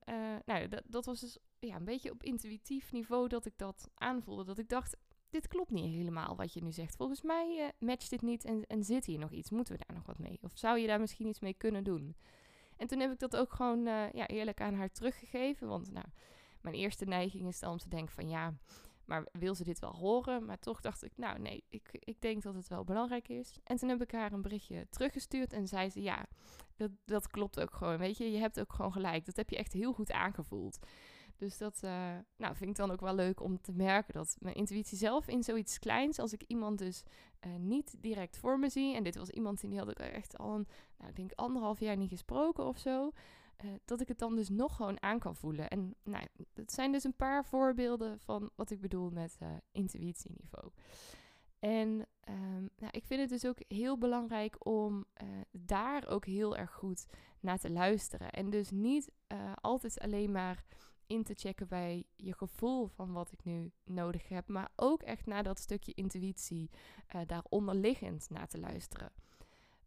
nou, 0.45 0.67
dat, 0.67 0.83
dat 0.85 1.05
was 1.05 1.19
dus 1.19 1.37
ja, 1.59 1.75
een 1.75 1.85
beetje 1.85 2.11
op 2.11 2.23
intuïtief 2.23 2.91
niveau 2.91 3.27
dat 3.27 3.45
ik 3.45 3.57
dat 3.57 3.89
aanvoelde. 3.93 4.43
Dat 4.43 4.57
ik 4.57 4.69
dacht, 4.69 4.97
dit 5.29 5.47
klopt 5.47 5.71
niet 5.71 5.95
helemaal 5.95 6.35
wat 6.35 6.53
je 6.53 6.63
nu 6.63 6.71
zegt. 6.71 6.95
Volgens 6.95 7.21
mij 7.21 7.71
matcht 7.79 8.09
dit 8.09 8.21
niet 8.21 8.45
en, 8.45 8.65
en 8.67 8.83
zit 8.83 9.05
hier 9.05 9.19
nog 9.19 9.31
iets. 9.31 9.49
Moeten 9.49 9.73
we 9.77 9.83
daar 9.87 9.95
nog 9.95 10.05
wat 10.05 10.19
mee? 10.19 10.39
Of 10.41 10.51
zou 10.55 10.79
je 10.79 10.87
daar 10.87 10.99
misschien 10.99 11.27
iets 11.27 11.39
mee 11.39 11.53
kunnen 11.53 11.83
doen? 11.83 12.15
En 12.83 12.89
toen 12.89 12.99
heb 12.99 13.11
ik 13.11 13.19
dat 13.19 13.35
ook 13.35 13.53
gewoon 13.53 13.85
ja, 14.13 14.27
eerlijk 14.27 14.61
aan 14.61 14.73
haar 14.73 14.91
teruggegeven. 14.91 15.67
Want 15.67 15.91
nou, 15.91 16.05
mijn 16.61 16.75
eerste 16.75 17.05
neiging 17.05 17.47
is 17.47 17.59
dan 17.59 17.71
om 17.71 17.77
te 17.77 17.89
denken 17.89 18.13
van 18.13 18.29
ja, 18.29 18.53
maar 19.05 19.27
wil 19.31 19.55
ze 19.55 19.63
dit 19.63 19.79
wel 19.79 19.95
horen? 19.95 20.45
Maar 20.45 20.59
toch 20.59 20.81
dacht 20.81 21.03
ik, 21.03 21.11
nou 21.15 21.39
nee, 21.39 21.63
ik, 21.69 21.89
ik 21.91 22.21
denk 22.21 22.43
dat 22.43 22.55
het 22.55 22.67
wel 22.67 22.83
belangrijk 22.83 23.27
is. 23.27 23.59
En 23.63 23.77
toen 23.77 23.89
heb 23.89 24.01
ik 24.01 24.11
haar 24.11 24.31
een 24.31 24.41
berichtje 24.41 24.87
teruggestuurd 24.89 25.53
en 25.53 25.67
zei 25.67 25.89
ze 25.89 26.01
ja, 26.01 26.25
dat, 26.75 26.91
dat 27.05 27.27
klopt 27.27 27.59
ook 27.59 27.73
gewoon. 27.73 27.97
Weet 27.97 28.17
je, 28.17 28.31
je 28.31 28.37
hebt 28.39 28.59
ook 28.59 28.73
gewoon 28.73 28.91
gelijk. 28.91 29.25
Dat 29.25 29.35
heb 29.35 29.49
je 29.49 29.57
echt 29.57 29.73
heel 29.73 29.93
goed 29.93 30.11
aangevoeld. 30.11 30.79
Dus 31.43 31.57
dat 31.57 31.79
uh, 31.83 32.15
nou, 32.35 32.55
vind 32.55 32.69
ik 32.69 32.75
dan 32.75 32.91
ook 32.91 33.01
wel 33.01 33.15
leuk 33.15 33.41
om 33.41 33.62
te 33.62 33.71
merken 33.71 34.13
dat 34.13 34.35
mijn 34.39 34.55
intuïtie 34.55 34.97
zelf 34.97 35.27
in 35.27 35.43
zoiets 35.43 35.79
kleins, 35.79 36.19
als 36.19 36.33
ik 36.33 36.43
iemand 36.47 36.77
dus 36.77 37.03
uh, 37.45 37.55
niet 37.55 37.95
direct 38.00 38.38
voor 38.38 38.59
me 38.59 38.69
zie, 38.69 38.95
en 38.95 39.03
dit 39.03 39.15
was 39.15 39.29
iemand 39.29 39.62
die 39.62 39.77
had 39.77 39.89
ik 39.89 40.00
echt 40.00 40.38
al 40.38 40.55
een, 40.55 40.67
nou, 40.97 41.09
ik 41.09 41.15
denk 41.15 41.31
anderhalf 41.35 41.79
jaar 41.79 41.97
niet 41.97 42.09
gesproken 42.09 42.65
of 42.65 42.77
zo, 42.77 43.12
uh, 43.65 43.71
dat 43.85 44.01
ik 44.01 44.07
het 44.07 44.19
dan 44.19 44.35
dus 44.35 44.50
nog 44.50 44.75
gewoon 44.75 45.01
aan 45.01 45.19
kan 45.19 45.35
voelen. 45.35 45.69
En 45.69 45.95
nou, 46.03 46.27
dat 46.53 46.73
zijn 46.73 46.91
dus 46.91 47.03
een 47.03 47.15
paar 47.15 47.45
voorbeelden 47.45 48.19
van 48.19 48.50
wat 48.55 48.69
ik 48.69 48.81
bedoel 48.81 49.09
met 49.09 49.38
intuïtieniveau. 49.71 50.71
En 51.59 51.88
um, 52.29 52.69
nou, 52.75 52.91
ik 52.91 53.05
vind 53.05 53.19
het 53.19 53.29
dus 53.29 53.45
ook 53.45 53.57
heel 53.67 53.97
belangrijk 53.97 54.65
om 54.65 55.05
daar 55.51 56.07
ook 56.07 56.25
heel 56.25 56.57
erg 56.57 56.71
goed 56.71 57.05
naar 57.39 57.59
te 57.59 57.71
luisteren. 57.71 58.31
En 58.31 58.50
dus 58.50 58.71
niet 58.71 59.12
altijd 59.62 60.00
alleen 60.00 60.31
maar 60.31 60.65
in 61.13 61.24
te 61.24 61.34
checken 61.34 61.67
bij 61.67 62.05
je 62.15 62.34
gevoel 62.34 62.88
van 62.88 63.12
wat 63.12 63.32
ik 63.32 63.43
nu 63.43 63.72
nodig 63.84 64.27
heb. 64.27 64.48
Maar 64.48 64.72
ook 64.75 65.01
echt 65.01 65.25
naar 65.25 65.43
dat 65.43 65.60
stukje 65.60 65.93
intuïtie 65.93 66.70
uh, 67.15 67.22
daaronder 67.25 67.75
liggend 67.75 68.29
naar 68.29 68.48
te 68.48 68.60
luisteren. 68.60 69.12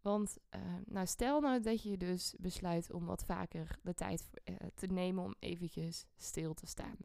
Want 0.00 0.36
uh, 0.54 0.60
nou, 0.86 1.06
stel 1.06 1.40
nou 1.40 1.60
dat 1.60 1.82
je 1.82 1.96
dus 1.96 2.34
besluit 2.38 2.92
om 2.92 3.06
wat 3.06 3.24
vaker 3.24 3.78
de 3.82 3.94
tijd 3.94 4.30
uh, 4.44 4.56
te 4.74 4.86
nemen 4.86 5.24
om 5.24 5.34
eventjes 5.38 6.06
stil 6.16 6.54
te 6.54 6.66
staan. 6.66 6.96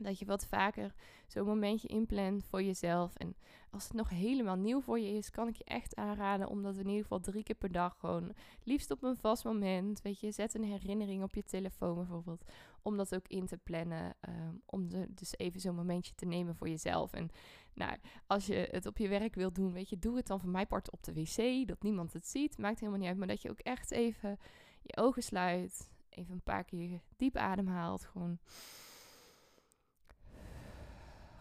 Dat 0.00 0.18
je 0.18 0.24
wat 0.24 0.46
vaker 0.46 0.94
zo'n 1.26 1.46
momentje 1.46 1.88
inplant 1.88 2.44
voor 2.44 2.62
jezelf. 2.62 3.14
En 3.16 3.36
als 3.70 3.84
het 3.84 3.92
nog 3.92 4.08
helemaal 4.08 4.56
nieuw 4.56 4.80
voor 4.80 5.00
je 5.00 5.16
is, 5.16 5.30
kan 5.30 5.48
ik 5.48 5.56
je 5.56 5.64
echt 5.64 5.96
aanraden 5.96 6.48
om 6.48 6.62
dat 6.62 6.76
in 6.76 6.86
ieder 6.86 7.02
geval 7.02 7.20
drie 7.20 7.42
keer 7.42 7.54
per 7.54 7.72
dag 7.72 7.96
gewoon, 7.98 8.32
liefst 8.62 8.90
op 8.90 9.02
een 9.02 9.16
vast 9.16 9.44
moment, 9.44 10.02
weet 10.02 10.20
je, 10.20 10.30
zet 10.30 10.54
een 10.54 10.64
herinnering 10.64 11.22
op 11.22 11.34
je 11.34 11.44
telefoon 11.44 11.94
bijvoorbeeld, 11.94 12.44
om 12.82 12.96
dat 12.96 13.14
ook 13.14 13.28
in 13.28 13.46
te 13.46 13.56
plannen. 13.56 14.14
Um, 14.28 14.62
om 14.66 14.88
dus 15.08 15.38
even 15.38 15.60
zo'n 15.60 15.74
momentje 15.74 16.14
te 16.14 16.26
nemen 16.26 16.56
voor 16.56 16.68
jezelf. 16.68 17.12
En 17.12 17.30
nou, 17.74 17.96
als 18.26 18.46
je 18.46 18.68
het 18.70 18.86
op 18.86 18.98
je 18.98 19.08
werk 19.08 19.34
wilt 19.34 19.54
doen, 19.54 19.72
weet 19.72 19.88
je, 19.88 19.98
doe 19.98 20.16
het 20.16 20.26
dan 20.26 20.40
van 20.40 20.50
mij 20.50 20.66
part 20.66 20.90
op 20.90 21.02
de 21.02 21.12
wc, 21.12 21.68
dat 21.68 21.82
niemand 21.82 22.12
het 22.12 22.26
ziet, 22.26 22.58
maakt 22.58 22.78
helemaal 22.78 23.00
niet 23.00 23.08
uit. 23.08 23.18
Maar 23.18 23.28
dat 23.28 23.42
je 23.42 23.50
ook 23.50 23.58
echt 23.58 23.90
even 23.90 24.38
je 24.82 24.96
ogen 24.96 25.22
sluit, 25.22 25.90
even 26.08 26.34
een 26.34 26.42
paar 26.42 26.64
keer 26.64 27.00
diep 27.16 27.36
ademhaalt, 27.36 28.04
gewoon 28.04 28.38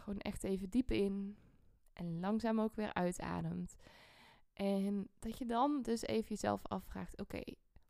gewoon 0.03 0.19
echt 0.19 0.43
even 0.43 0.69
diep 0.69 0.91
in 0.91 1.37
en 1.93 2.19
langzaam 2.19 2.61
ook 2.61 2.75
weer 2.75 2.93
uitademt. 2.93 3.75
En 4.53 5.07
dat 5.19 5.37
je 5.37 5.45
dan 5.45 5.81
dus 5.81 6.01
even 6.01 6.27
jezelf 6.27 6.67
afvraagt: 6.67 7.19
oké, 7.19 7.41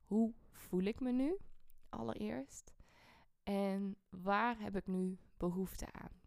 hoe 0.03 0.33
voel 0.51 0.81
ik 0.81 0.99
me 0.99 1.11
nu? 1.11 1.37
Allereerst. 1.89 2.73
En 3.43 3.95
waar 4.09 4.59
heb 4.59 4.75
ik 4.75 4.87
nu 4.87 5.17
behoefte 5.37 5.85
aan? 5.91 6.21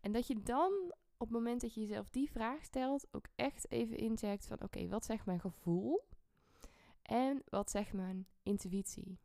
En 0.00 0.12
dat 0.12 0.26
je 0.26 0.42
dan 0.42 0.72
op 1.18 1.26
het 1.26 1.36
moment 1.36 1.60
dat 1.60 1.74
je 1.74 1.80
jezelf 1.80 2.08
die 2.08 2.30
vraag 2.30 2.64
stelt, 2.64 3.06
ook 3.10 3.26
echt 3.34 3.70
even 3.70 3.96
incheckt 3.96 4.46
van 4.46 4.62
oké, 4.62 4.88
wat 4.88 5.04
zegt 5.04 5.26
mijn 5.26 5.40
gevoel? 5.40 6.04
En 7.02 7.42
wat 7.48 7.70
zegt 7.70 7.92
mijn 7.92 8.26
intuïtie? 8.42 9.18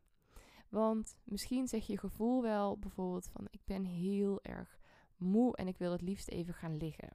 Want 0.68 1.16
misschien 1.24 1.68
zeg 1.68 1.86
je 1.86 1.98
gevoel 1.98 2.42
wel 2.42 2.78
bijvoorbeeld 2.78 3.28
van 3.28 3.46
ik 3.50 3.60
ben 3.64 3.84
heel 3.84 4.42
erg 4.42 4.78
moe 5.24 5.56
en 5.56 5.68
ik 5.68 5.78
wil 5.78 5.92
het 5.92 6.02
liefst 6.02 6.28
even 6.28 6.54
gaan 6.54 6.76
liggen. 6.76 7.10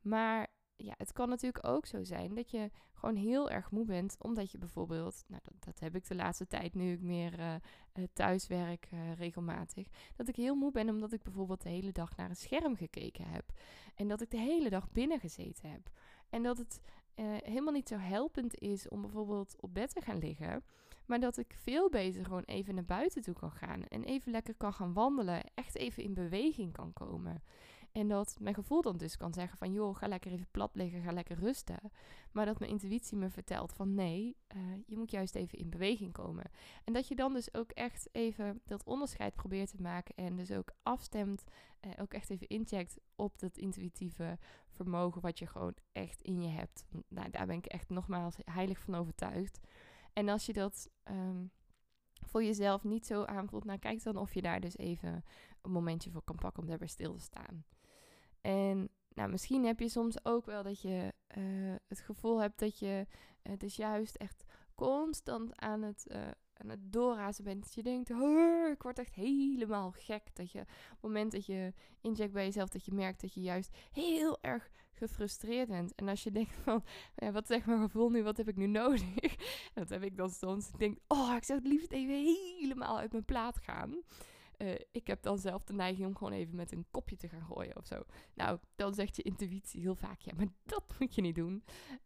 Maar 0.00 0.48
ja, 0.76 0.94
het 0.98 1.12
kan 1.12 1.28
natuurlijk 1.28 1.66
ook 1.66 1.86
zo 1.86 2.04
zijn 2.04 2.34
dat 2.34 2.50
je 2.50 2.70
gewoon 2.92 3.16
heel 3.16 3.50
erg 3.50 3.70
moe 3.70 3.84
bent, 3.84 4.16
omdat 4.18 4.50
je 4.50 4.58
bijvoorbeeld, 4.58 5.24
nou 5.26 5.42
dat, 5.58 5.78
heb 5.78 5.94
ik 5.94 6.08
de 6.08 6.14
laatste 6.14 6.46
tijd 6.46 6.74
nu 6.74 6.92
ik 6.92 7.00
meer 7.00 7.38
uh, 7.38 7.54
thuis 8.12 8.46
werk 8.46 8.88
uh, 8.92 9.14
regelmatig, 9.14 9.88
dat 10.16 10.28
ik 10.28 10.36
heel 10.36 10.54
moe 10.54 10.70
ben 10.70 10.88
omdat 10.88 11.12
ik 11.12 11.22
bijvoorbeeld 11.22 11.62
de 11.62 11.68
hele 11.68 11.92
dag 11.92 12.16
naar 12.16 12.28
een 12.28 12.36
scherm 12.36 12.76
gekeken 12.76 13.28
heb 13.28 13.44
en 13.94 14.08
dat 14.08 14.20
ik 14.20 14.30
de 14.30 14.38
hele 14.38 14.70
dag 14.70 14.90
binnen 14.90 15.20
gezeten 15.20 15.70
heb 15.70 15.90
en 16.28 16.42
dat 16.42 16.58
het 16.58 16.80
helemaal 17.44 17.72
niet 17.72 17.88
zo 17.88 17.96
helpend 17.96 18.58
is 18.58 18.88
om 18.88 19.00
bijvoorbeeld 19.00 19.56
op 19.60 19.74
bed 19.74 19.94
te 19.94 20.00
gaan 20.00 20.18
liggen. 20.18 20.64
Maar 21.06 21.20
dat 21.20 21.36
ik 21.36 21.54
veel 21.62 21.90
beter 21.90 22.24
gewoon 22.24 22.42
even 22.42 22.74
naar 22.74 22.84
buiten 22.84 23.22
toe 23.22 23.34
kan 23.34 23.52
gaan. 23.52 23.84
En 23.84 24.04
even 24.04 24.32
lekker 24.32 24.54
kan 24.54 24.72
gaan 24.72 24.92
wandelen. 24.92 25.42
Echt 25.54 25.76
even 25.76 26.02
in 26.02 26.14
beweging 26.14 26.72
kan 26.72 26.92
komen. 26.92 27.42
En 27.96 28.08
dat 28.08 28.36
mijn 28.40 28.54
gevoel 28.54 28.82
dan 28.82 28.96
dus 28.96 29.16
kan 29.16 29.32
zeggen 29.34 29.58
van... 29.58 29.72
joh, 29.72 29.96
ga 29.96 30.06
lekker 30.08 30.32
even 30.32 30.46
plat 30.50 30.74
liggen, 30.74 31.02
ga 31.02 31.12
lekker 31.12 31.38
rusten. 31.38 31.78
Maar 32.32 32.46
dat 32.46 32.58
mijn 32.58 32.70
intuïtie 32.70 33.16
me 33.16 33.30
vertelt 33.30 33.72
van... 33.72 33.94
nee, 33.94 34.36
uh, 34.56 34.62
je 34.86 34.96
moet 34.96 35.10
juist 35.10 35.34
even 35.34 35.58
in 35.58 35.70
beweging 35.70 36.12
komen. 36.12 36.44
En 36.84 36.92
dat 36.92 37.08
je 37.08 37.14
dan 37.14 37.32
dus 37.32 37.54
ook 37.54 37.70
echt 37.70 38.08
even 38.12 38.60
dat 38.64 38.84
onderscheid 38.84 39.34
probeert 39.34 39.70
te 39.70 39.82
maken... 39.82 40.14
en 40.14 40.36
dus 40.36 40.50
ook 40.50 40.70
afstemt, 40.82 41.44
uh, 41.86 41.92
ook 42.00 42.12
echt 42.12 42.30
even 42.30 42.46
incheckt 42.46 42.98
op 43.14 43.38
dat 43.38 43.56
intuïtieve 43.56 44.38
vermogen... 44.70 45.20
wat 45.20 45.38
je 45.38 45.46
gewoon 45.46 45.74
echt 45.92 46.22
in 46.22 46.42
je 46.42 46.48
hebt. 46.48 46.84
Nou, 47.08 47.30
daar 47.30 47.46
ben 47.46 47.56
ik 47.56 47.66
echt 47.66 47.88
nogmaals 47.88 48.36
heilig 48.44 48.78
van 48.78 48.94
overtuigd. 48.94 49.60
En 50.18 50.28
als 50.28 50.46
je 50.46 50.52
dat 50.52 50.90
um, 51.10 51.50
voor 52.26 52.44
jezelf 52.44 52.84
niet 52.84 53.06
zo 53.06 53.24
aanvoelt, 53.24 53.64
nou 53.64 53.78
kijk 53.78 54.02
dan 54.02 54.16
of 54.16 54.34
je 54.34 54.42
daar 54.42 54.60
dus 54.60 54.76
even 54.76 55.24
een 55.62 55.70
momentje 55.70 56.10
voor 56.10 56.22
kan 56.22 56.36
pakken 56.36 56.62
om 56.62 56.68
daarbij 56.68 56.88
stil 56.88 57.14
te 57.14 57.22
staan. 57.22 57.64
En 58.40 58.88
nou, 59.08 59.30
misschien 59.30 59.64
heb 59.64 59.80
je 59.80 59.88
soms 59.88 60.24
ook 60.24 60.46
wel 60.46 60.62
dat 60.62 60.80
je 60.80 61.12
uh, 61.36 61.74
het 61.88 62.00
gevoel 62.00 62.38
hebt 62.38 62.58
dat 62.58 62.78
je 62.78 63.06
het 63.42 63.60
dus 63.60 63.76
juist 63.76 64.16
echt 64.16 64.44
constant 64.74 65.60
aan 65.60 65.82
het, 65.82 66.06
uh, 66.08 66.20
aan 66.52 66.68
het 66.68 66.92
doorrazen 66.92 67.44
bent. 67.44 67.62
Dat 67.62 67.74
je 67.74 67.82
denkt, 67.82 68.10
ik 68.72 68.82
word 68.82 68.98
echt 68.98 69.14
helemaal 69.14 69.90
gek. 69.90 70.34
Dat 70.34 70.52
je 70.52 70.60
op 70.60 70.66
het 70.90 71.00
moment 71.00 71.32
dat 71.32 71.46
je 71.46 71.72
inject 72.00 72.32
bij 72.32 72.44
jezelf, 72.44 72.68
dat 72.68 72.84
je 72.84 72.92
merkt 72.92 73.20
dat 73.20 73.34
je 73.34 73.40
juist 73.40 73.76
heel 73.92 74.38
erg 74.40 74.70
gefrustreerd 74.96 75.68
bent. 75.68 75.94
En 75.94 76.08
als 76.08 76.22
je 76.22 76.30
denkt 76.30 76.54
van, 76.64 76.84
ja, 77.16 77.32
wat 77.32 77.46
zegt 77.46 77.66
mijn 77.66 77.80
gevoel 77.80 78.10
nu, 78.10 78.22
wat 78.22 78.36
heb 78.36 78.48
ik 78.48 78.56
nu 78.56 78.66
nodig? 78.66 79.36
dat 79.74 79.88
heb 79.88 80.02
ik 80.02 80.16
dan 80.16 80.30
soms. 80.30 80.68
Ik 80.68 80.78
denk, 80.78 80.98
oh, 81.06 81.34
ik 81.36 81.44
zou 81.44 81.58
het 81.58 81.68
liefst 81.68 81.92
even 81.92 82.14
helemaal 82.14 82.98
uit 82.98 83.12
mijn 83.12 83.24
plaat 83.24 83.58
gaan. 83.58 84.02
Uh, 84.58 84.74
ik 84.92 85.06
heb 85.06 85.22
dan 85.22 85.38
zelf 85.38 85.64
de 85.64 85.72
neiging 85.72 86.06
om 86.06 86.16
gewoon 86.16 86.32
even 86.32 86.56
met 86.56 86.72
een 86.72 86.86
kopje 86.90 87.16
te 87.16 87.28
gaan 87.28 87.44
gooien 87.44 87.76
of 87.76 87.86
zo. 87.86 88.02
Nou, 88.34 88.58
dan 88.76 88.94
zegt 88.94 89.16
je 89.16 89.22
intuïtie 89.22 89.80
heel 89.80 89.94
vaak, 89.94 90.20
ja, 90.20 90.32
maar 90.36 90.46
dat 90.64 90.94
moet 90.98 91.14
je 91.14 91.20
niet 91.20 91.34
doen. 91.34 91.64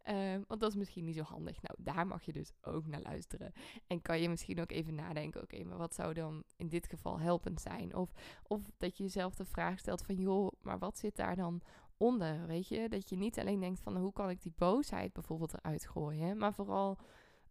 Uh, 0.09 0.33
want 0.47 0.59
dat 0.59 0.69
is 0.69 0.75
misschien 0.75 1.05
niet 1.05 1.15
zo 1.15 1.23
handig. 1.23 1.61
Nou, 1.61 1.75
daar 1.79 2.07
mag 2.07 2.23
je 2.23 2.31
dus 2.31 2.51
ook 2.61 2.87
naar 2.87 3.01
luisteren. 3.01 3.53
En 3.87 4.01
kan 4.01 4.21
je 4.21 4.29
misschien 4.29 4.61
ook 4.61 4.71
even 4.71 4.95
nadenken, 4.95 5.41
oké, 5.41 5.63
maar 5.63 5.77
wat 5.77 5.95
zou 5.95 6.13
dan 6.13 6.43
in 6.55 6.69
dit 6.69 6.87
geval 6.87 7.19
helpend 7.19 7.61
zijn? 7.61 7.95
Of, 7.95 8.11
of 8.43 8.71
dat 8.77 8.97
je 8.97 9.03
jezelf 9.03 9.35
de 9.35 9.45
vraag 9.45 9.79
stelt 9.79 10.01
van, 10.01 10.15
joh, 10.15 10.51
maar 10.61 10.79
wat 10.79 10.97
zit 10.97 11.15
daar 11.15 11.35
dan 11.35 11.61
onder, 12.01 12.47
weet 12.47 12.67
je? 12.67 12.89
Dat 12.89 13.09
je 13.09 13.15
niet 13.15 13.39
alleen 13.39 13.59
denkt 13.59 13.79
van 13.79 13.97
hoe 13.97 14.13
kan 14.13 14.29
ik 14.29 14.41
die 14.41 14.53
boosheid 14.57 15.13
bijvoorbeeld 15.13 15.53
eruit 15.53 15.87
gooien, 15.87 16.37
maar 16.37 16.53
vooral, 16.53 16.97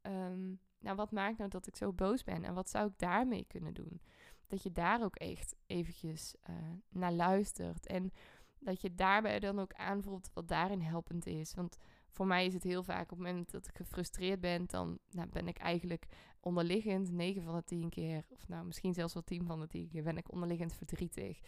um, 0.02 0.60
nou 0.78 0.96
wat 0.96 1.10
maakt 1.10 1.38
nou 1.38 1.50
dat 1.50 1.66
ik 1.66 1.76
zo 1.76 1.92
boos 1.92 2.24
ben 2.24 2.44
en 2.44 2.54
wat 2.54 2.70
zou 2.70 2.88
ik 2.88 2.98
daarmee 2.98 3.44
kunnen 3.48 3.74
doen? 3.74 4.00
Dat 4.46 4.62
je 4.62 4.72
daar 4.72 5.02
ook 5.02 5.16
echt 5.16 5.54
eventjes 5.66 6.34
uh, 6.50 6.56
naar 6.88 7.12
luistert 7.12 7.86
en 7.86 8.12
dat 8.58 8.80
je 8.80 8.94
daarbij 8.94 9.40
dan 9.40 9.58
ook 9.58 9.72
aanvoelt 9.72 10.30
wat 10.34 10.48
daarin 10.48 10.80
helpend 10.80 11.26
is. 11.26 11.54
Want 11.54 11.76
voor 12.10 12.26
mij 12.26 12.46
is 12.46 12.54
het 12.54 12.62
heel 12.62 12.82
vaak 12.82 13.12
op 13.12 13.18
het 13.18 13.26
moment 13.26 13.50
dat 13.50 13.66
ik 13.66 13.76
gefrustreerd 13.76 14.40
ben, 14.40 14.66
dan 14.66 14.98
nou, 15.10 15.28
ben 15.28 15.48
ik 15.48 15.58
eigenlijk 15.58 16.06
onderliggend 16.40 17.10
9 17.10 17.42
van 17.42 17.54
de 17.54 17.64
10 17.64 17.88
keer, 17.88 18.24
of 18.28 18.48
nou 18.48 18.64
misschien 18.64 18.94
zelfs 18.94 19.14
wel 19.14 19.24
10 19.24 19.46
van 19.46 19.60
de 19.60 19.66
10 19.66 19.88
keer, 19.88 20.02
ben 20.02 20.16
ik 20.16 20.32
onderliggend 20.32 20.74
verdrietig. 20.74 21.40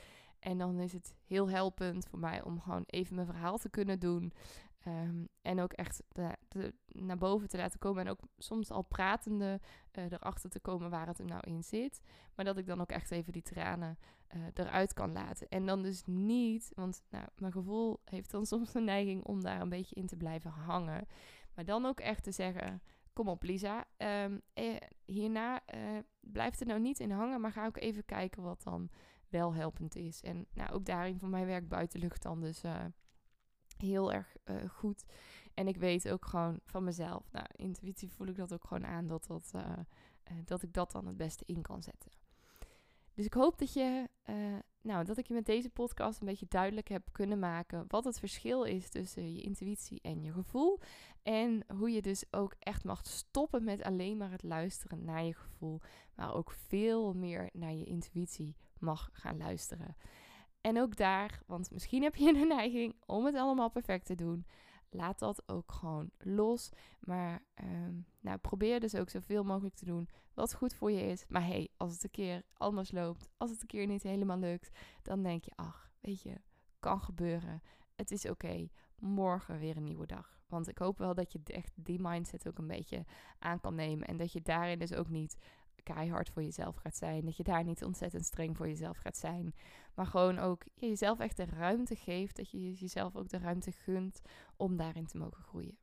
En 0.43 0.59
dan 0.59 0.81
is 0.81 0.93
het 0.93 1.15
heel 1.27 1.49
helpend 1.49 2.07
voor 2.09 2.19
mij 2.19 2.43
om 2.43 2.61
gewoon 2.61 2.83
even 2.87 3.15
mijn 3.15 3.27
verhaal 3.27 3.59
te 3.59 3.71
kunnen 3.71 3.99
doen. 3.99 4.33
Um, 4.87 5.29
en 5.43 5.61
ook 5.61 5.73
echt 5.73 6.03
naar 6.87 7.19
boven 7.19 7.49
te 7.49 7.57
laten 7.57 7.79
komen. 7.79 8.05
En 8.05 8.11
ook 8.11 8.21
soms 8.39 8.71
al 8.71 8.83
pratende 8.83 9.61
uh, 9.93 10.05
erachter 10.05 10.51
te 10.51 10.61
komen 10.61 10.91
waar 10.91 11.07
het 11.07 11.19
er 11.19 11.25
nou 11.25 11.41
in 11.47 11.63
zit. 11.63 12.01
Maar 12.35 12.45
dat 12.45 12.59
ik 12.59 12.67
dan 12.67 12.81
ook 12.81 12.91
echt 12.91 13.11
even 13.11 13.33
die 13.33 13.43
tranen 13.43 13.99
uh, 14.35 14.43
eruit 14.55 14.93
kan 14.93 15.13
laten. 15.13 15.49
En 15.49 15.67
dan 15.67 15.83
dus 15.83 16.03
niet, 16.05 16.73
want 16.75 17.03
nou, 17.11 17.27
mijn 17.37 17.53
gevoel 17.53 18.01
heeft 18.05 18.31
dan 18.31 18.47
soms 18.53 18.73
de 18.73 18.81
neiging 18.81 19.25
om 19.25 19.43
daar 19.43 19.61
een 19.61 19.69
beetje 19.69 19.95
in 19.95 20.07
te 20.07 20.17
blijven 20.17 20.51
hangen. 20.51 21.07
Maar 21.55 21.65
dan 21.65 21.87
ook 21.87 22.01
echt 22.01 22.23
te 22.23 22.33
zeggen: 22.33 22.83
Kom 23.13 23.29
op, 23.29 23.43
Lisa. 23.43 23.85
Um, 23.97 24.41
eh, 24.53 24.77
hierna 25.05 25.63
blijft 26.21 26.61
er 26.61 26.67
nou 26.67 26.81
niet 26.81 27.01
in 27.01 27.11
hangen, 27.11 27.41
maar 27.41 27.53
ga 27.53 27.67
ook 27.67 27.77
even 27.77 28.05
kijken 28.05 28.43
wat 28.43 28.63
dan 28.63 28.91
wel 29.33 29.55
helpend 29.55 29.97
is. 29.97 30.23
En 30.23 30.47
nou, 30.55 30.73
ook 30.73 30.85
daarin 30.85 31.19
van 31.19 31.31
mijn 31.31 31.47
werk 31.47 31.69
buitenlucht 31.69 32.23
dan 32.23 32.41
dus 32.41 32.65
uh, 32.65 32.85
heel 33.77 34.13
erg 34.13 34.37
uh, 34.45 34.69
goed. 34.69 35.05
En 35.55 35.69
ik 35.69 35.77
weet 35.77 36.09
ook 36.09 36.27
gewoon 36.27 36.61
van 36.65 36.85
mezelf, 36.85 37.31
nou, 37.33 37.47
intuïtief 37.53 38.13
voel 38.13 38.27
ik 38.27 38.37
dat 38.37 38.53
ook 38.53 38.65
gewoon 38.65 38.87
aan, 38.87 39.07
dat, 39.07 39.27
dat, 39.27 39.51
uh, 39.55 39.79
dat 40.45 40.63
ik 40.63 40.73
dat 40.73 40.93
dan 40.93 41.07
het 41.07 41.17
beste 41.17 41.45
in 41.47 41.63
kan 41.63 41.83
zetten. 41.83 42.11
Dus 43.15 43.25
ik 43.25 43.35
hoop 43.35 43.59
dat, 43.59 43.73
je, 43.73 44.09
nou, 44.81 45.05
dat 45.05 45.19
ik 45.19 45.27
je 45.27 45.35
met 45.35 45.47
deze 45.47 45.71
podcast 45.71 46.21
een 46.21 46.27
beetje 46.27 46.47
duidelijk 46.49 46.89
heb 46.89 47.09
kunnen 47.13 47.39
maken 47.39 47.85
wat 47.89 48.05
het 48.05 48.19
verschil 48.19 48.65
is 48.65 48.89
tussen 48.89 49.35
je 49.35 49.41
intuïtie 49.41 50.01
en 50.03 50.23
je 50.23 50.33
gevoel. 50.33 50.81
En 51.23 51.65
hoe 51.77 51.91
je 51.91 52.03
dus 52.03 52.25
ook 52.31 52.55
echt 52.59 52.85
mag 52.85 53.07
stoppen 53.07 53.65
met 53.65 53.83
alleen 53.83 54.17
maar 54.17 54.31
het 54.31 54.43
luisteren 54.43 55.05
naar 55.05 55.25
je 55.25 55.35
gevoel, 55.35 55.81
maar 56.15 56.35
ook 56.35 56.51
veel 56.51 57.15
meer 57.15 57.51
naar 57.53 57.73
je 57.73 57.85
intuïtie 57.85 58.57
mag 58.83 59.11
gaan 59.13 59.37
luisteren. 59.37 59.97
En 60.61 60.81
ook 60.81 60.97
daar, 60.97 61.43
want 61.47 61.71
misschien 61.71 62.03
heb 62.03 62.17
je 62.17 62.29
een 62.29 62.49
neiging 62.49 62.95
om 63.07 63.25
het 63.25 63.35
allemaal 63.35 63.71
perfect 63.71 64.07
te 64.07 64.15
doen. 64.15 64.47
Laat 64.91 65.19
dat 65.19 65.49
ook 65.49 65.73
gewoon 65.73 66.11
los. 66.19 66.71
Maar 67.01 67.43
um, 67.65 68.07
nou, 68.21 68.39
probeer 68.39 68.81
dus 68.81 68.95
ook 68.95 69.11
zoveel 69.11 69.45
mogelijk 69.45 69.75
te 69.75 69.85
doen 69.85 70.09
wat 70.35 70.55
goed 70.55 70.75
voor 70.75 70.91
je 70.91 71.07
is. 71.07 71.25
Maar 71.29 71.47
hey, 71.47 71.69
als 71.77 71.93
het 71.93 72.05
een 72.05 72.11
keer 72.11 72.43
anders 72.53 72.93
loopt, 72.93 73.29
als 73.37 73.51
het 73.51 73.61
een 73.61 73.67
keer 73.67 73.87
niet 73.87 74.03
helemaal 74.03 74.39
lukt, 74.39 74.79
dan 75.03 75.23
denk 75.23 75.45
je, 75.45 75.53
ach, 75.55 75.91
weet 76.01 76.23
je, 76.23 76.41
kan 76.79 77.01
gebeuren. 77.01 77.63
Het 77.97 78.11
is 78.11 78.29
oké. 78.29 78.69
Morgen 78.99 79.59
weer 79.59 79.77
een 79.77 79.85
nieuwe 79.85 80.07
dag. 80.07 80.41
Want 80.47 80.69
ik 80.69 80.79
hoop 80.79 80.99
wel 80.99 81.15
dat 81.15 81.33
je 81.33 81.41
echt 81.45 81.73
die 81.75 82.01
mindset 82.01 82.49
ook 82.49 82.59
een 82.59 82.67
beetje 82.67 83.05
aan 83.39 83.61
kan 83.61 83.75
nemen. 83.75 84.07
En 84.07 84.17
dat 84.17 84.33
je 84.33 84.43
daarin 84.43 84.79
dus 84.79 84.95
ook 84.95 85.09
niet 85.09 85.37
keihard 85.83 86.31
voor 86.31 86.43
jezelf 86.43 86.77
gaat 86.77 86.97
zijn. 86.97 87.25
Dat 87.25 87.37
je 87.37 87.43
daar 87.43 87.65
niet 87.65 87.85
ontzettend 87.85 88.25
streng 88.25 88.57
voor 88.57 88.69
jezelf 88.69 88.97
gaat 88.97 89.17
zijn. 89.17 89.55
Maar 89.95 90.07
gewoon 90.07 90.39
ook 90.39 90.65
jezelf 90.75 91.19
echt 91.19 91.37
de 91.37 91.45
ruimte 91.45 91.97
geeft. 91.97 92.37
Dat 92.37 92.51
je 92.51 92.73
jezelf 92.73 93.17
ook 93.17 93.29
de 93.29 93.39
ruimte 93.39 93.73
gunt 93.73 94.21
om 94.57 94.77
daarin 94.77 95.07
te 95.07 95.19
mogen 95.19 95.43
groeien. 95.43 95.79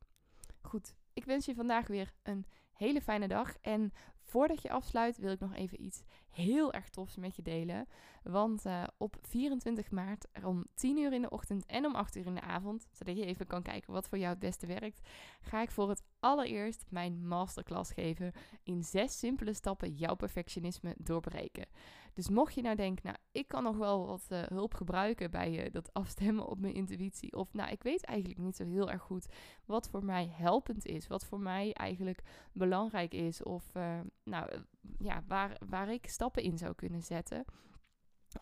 Goed, 0.60 0.94
ik 1.12 1.24
wens 1.24 1.46
je 1.46 1.54
vandaag 1.54 1.86
weer 1.86 2.12
een 2.22 2.46
hele 2.80 3.00
fijne 3.00 3.28
dag. 3.28 3.56
En 3.60 3.92
voordat 4.22 4.62
je 4.62 4.70
afsluit 4.70 5.16
wil 5.18 5.32
ik 5.32 5.40
nog 5.40 5.54
even 5.54 5.82
iets 5.82 6.02
heel 6.30 6.72
erg 6.72 6.88
tofs 6.88 7.16
met 7.16 7.36
je 7.36 7.42
delen. 7.42 7.88
Want 8.22 8.66
uh, 8.66 8.82
op 8.96 9.16
24 9.22 9.90
maart 9.90 10.26
om 10.44 10.66
10 10.74 10.98
uur 10.98 11.12
in 11.12 11.22
de 11.22 11.30
ochtend 11.30 11.66
en 11.66 11.86
om 11.86 11.94
8 11.94 12.16
uur 12.16 12.26
in 12.26 12.34
de 12.34 12.40
avond, 12.40 12.88
zodat 12.92 13.16
je 13.16 13.24
even 13.24 13.46
kan 13.46 13.62
kijken 13.62 13.92
wat 13.92 14.08
voor 14.08 14.18
jou 14.18 14.30
het 14.30 14.38
beste 14.38 14.66
werkt, 14.66 15.08
ga 15.40 15.62
ik 15.62 15.70
voor 15.70 15.88
het 15.88 16.02
allereerst 16.20 16.84
mijn 16.88 17.26
masterclass 17.26 17.92
geven 17.92 18.32
in 18.62 18.84
zes 18.84 19.18
simpele 19.18 19.52
stappen 19.52 19.94
jouw 19.94 20.14
perfectionisme 20.14 20.94
doorbreken. 20.98 21.66
Dus 22.14 22.28
mocht 22.28 22.54
je 22.54 22.62
nou 22.62 22.76
denken, 22.76 23.04
nou, 23.04 23.16
ik 23.32 23.48
kan 23.48 23.62
nog 23.62 23.76
wel 23.76 24.06
wat 24.06 24.26
uh, 24.28 24.42
hulp 24.42 24.74
gebruiken 24.74 25.30
bij 25.30 25.64
uh, 25.66 25.72
dat 25.72 25.92
afstemmen 25.92 26.46
op 26.46 26.60
mijn 26.60 26.74
intuïtie. 26.74 27.36
Of 27.36 27.52
nou, 27.52 27.70
ik 27.70 27.82
weet 27.82 28.04
eigenlijk 28.04 28.40
niet 28.40 28.56
zo 28.56 28.64
heel 28.64 28.90
erg 28.90 29.02
goed 29.02 29.26
wat 29.64 29.88
voor 29.88 30.04
mij 30.04 30.28
helpend 30.32 30.86
is. 30.86 31.06
Wat 31.06 31.24
voor 31.24 31.40
mij 31.40 31.72
eigenlijk 31.72 32.22
belangrijk 32.52 33.14
is. 33.14 33.42
Of 33.42 33.70
uh, 33.76 34.00
nou, 34.24 34.50
ja, 34.98 35.22
waar, 35.26 35.56
waar 35.68 35.92
ik 35.92 36.06
stappen 36.06 36.42
in 36.42 36.58
zou 36.58 36.74
kunnen 36.74 37.02
zetten. 37.02 37.44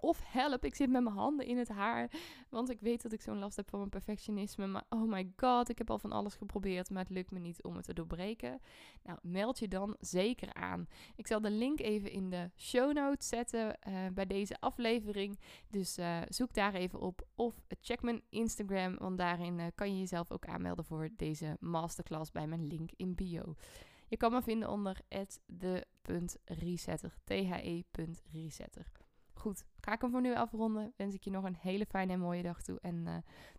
Of 0.00 0.20
help, 0.24 0.64
ik 0.64 0.74
zit 0.74 0.90
met 0.90 1.02
mijn 1.02 1.16
handen 1.16 1.46
in 1.46 1.58
het 1.58 1.68
haar. 1.68 2.10
Want 2.48 2.70
ik 2.70 2.80
weet 2.80 3.02
dat 3.02 3.12
ik 3.12 3.20
zo'n 3.20 3.38
last 3.38 3.56
heb 3.56 3.68
van 3.68 3.78
mijn 3.78 3.90
perfectionisme. 3.90 4.66
Maar 4.66 4.84
oh 4.88 5.10
my 5.10 5.32
god, 5.36 5.68
ik 5.68 5.78
heb 5.78 5.90
al 5.90 5.98
van 5.98 6.12
alles 6.12 6.34
geprobeerd. 6.34 6.90
Maar 6.90 7.02
het 7.02 7.12
lukt 7.12 7.30
me 7.30 7.38
niet 7.38 7.62
om 7.62 7.76
het 7.76 7.84
te 7.84 7.94
doorbreken. 7.94 8.60
Nou, 9.02 9.18
meld 9.22 9.58
je 9.58 9.68
dan 9.68 9.96
zeker 10.00 10.54
aan. 10.54 10.86
Ik 11.16 11.26
zal 11.26 11.40
de 11.40 11.50
link 11.50 11.80
even 11.80 12.10
in 12.10 12.30
de 12.30 12.50
show 12.56 12.92
notes 12.92 13.28
zetten 13.28 13.78
uh, 13.88 13.94
bij 14.12 14.26
deze 14.26 14.60
aflevering. 14.60 15.38
Dus 15.68 15.98
uh, 15.98 16.20
zoek 16.28 16.54
daar 16.54 16.74
even 16.74 17.00
op. 17.00 17.26
Of 17.34 17.60
check 17.80 18.02
mijn 18.02 18.22
Instagram. 18.28 18.96
Want 18.98 19.18
daarin 19.18 19.58
uh, 19.58 19.66
kan 19.74 19.92
je 19.92 19.98
jezelf 19.98 20.30
ook 20.30 20.46
aanmelden 20.46 20.84
voor 20.84 21.08
deze 21.16 21.56
masterclass 21.60 22.30
bij 22.30 22.46
mijn 22.46 22.66
link 22.66 22.90
in 22.96 23.14
bio. 23.14 23.54
Je 24.08 24.16
kan 24.16 24.32
me 24.32 24.42
vinden 24.42 24.70
onder 24.70 25.00
de.resetter. 25.46 27.14
T-H-E.resetter. 27.24 28.90
Goed, 29.38 29.64
ga 29.80 29.92
ik 29.92 30.00
hem 30.00 30.10
voor 30.10 30.20
nu 30.20 30.34
afronden. 30.34 30.92
Wens 30.96 31.14
ik 31.14 31.24
je 31.24 31.30
nog 31.30 31.44
een 31.44 31.56
hele 31.56 31.86
fijne 31.86 32.12
en 32.12 32.20
mooie 32.20 32.42
dag 32.42 32.62
toe. 32.62 32.78
En 32.80 33.06
uh, 33.06 33.16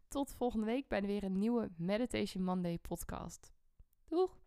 tot 0.07 0.35
volgende 0.37 0.65
week 0.65 0.87
bij 0.87 1.01
weer 1.01 1.23
een 1.23 1.37
nieuwe 1.37 1.69
Meditation 1.77 2.43
Monday 2.43 2.77
podcast. 2.77 3.53
Doeg! 4.07 4.38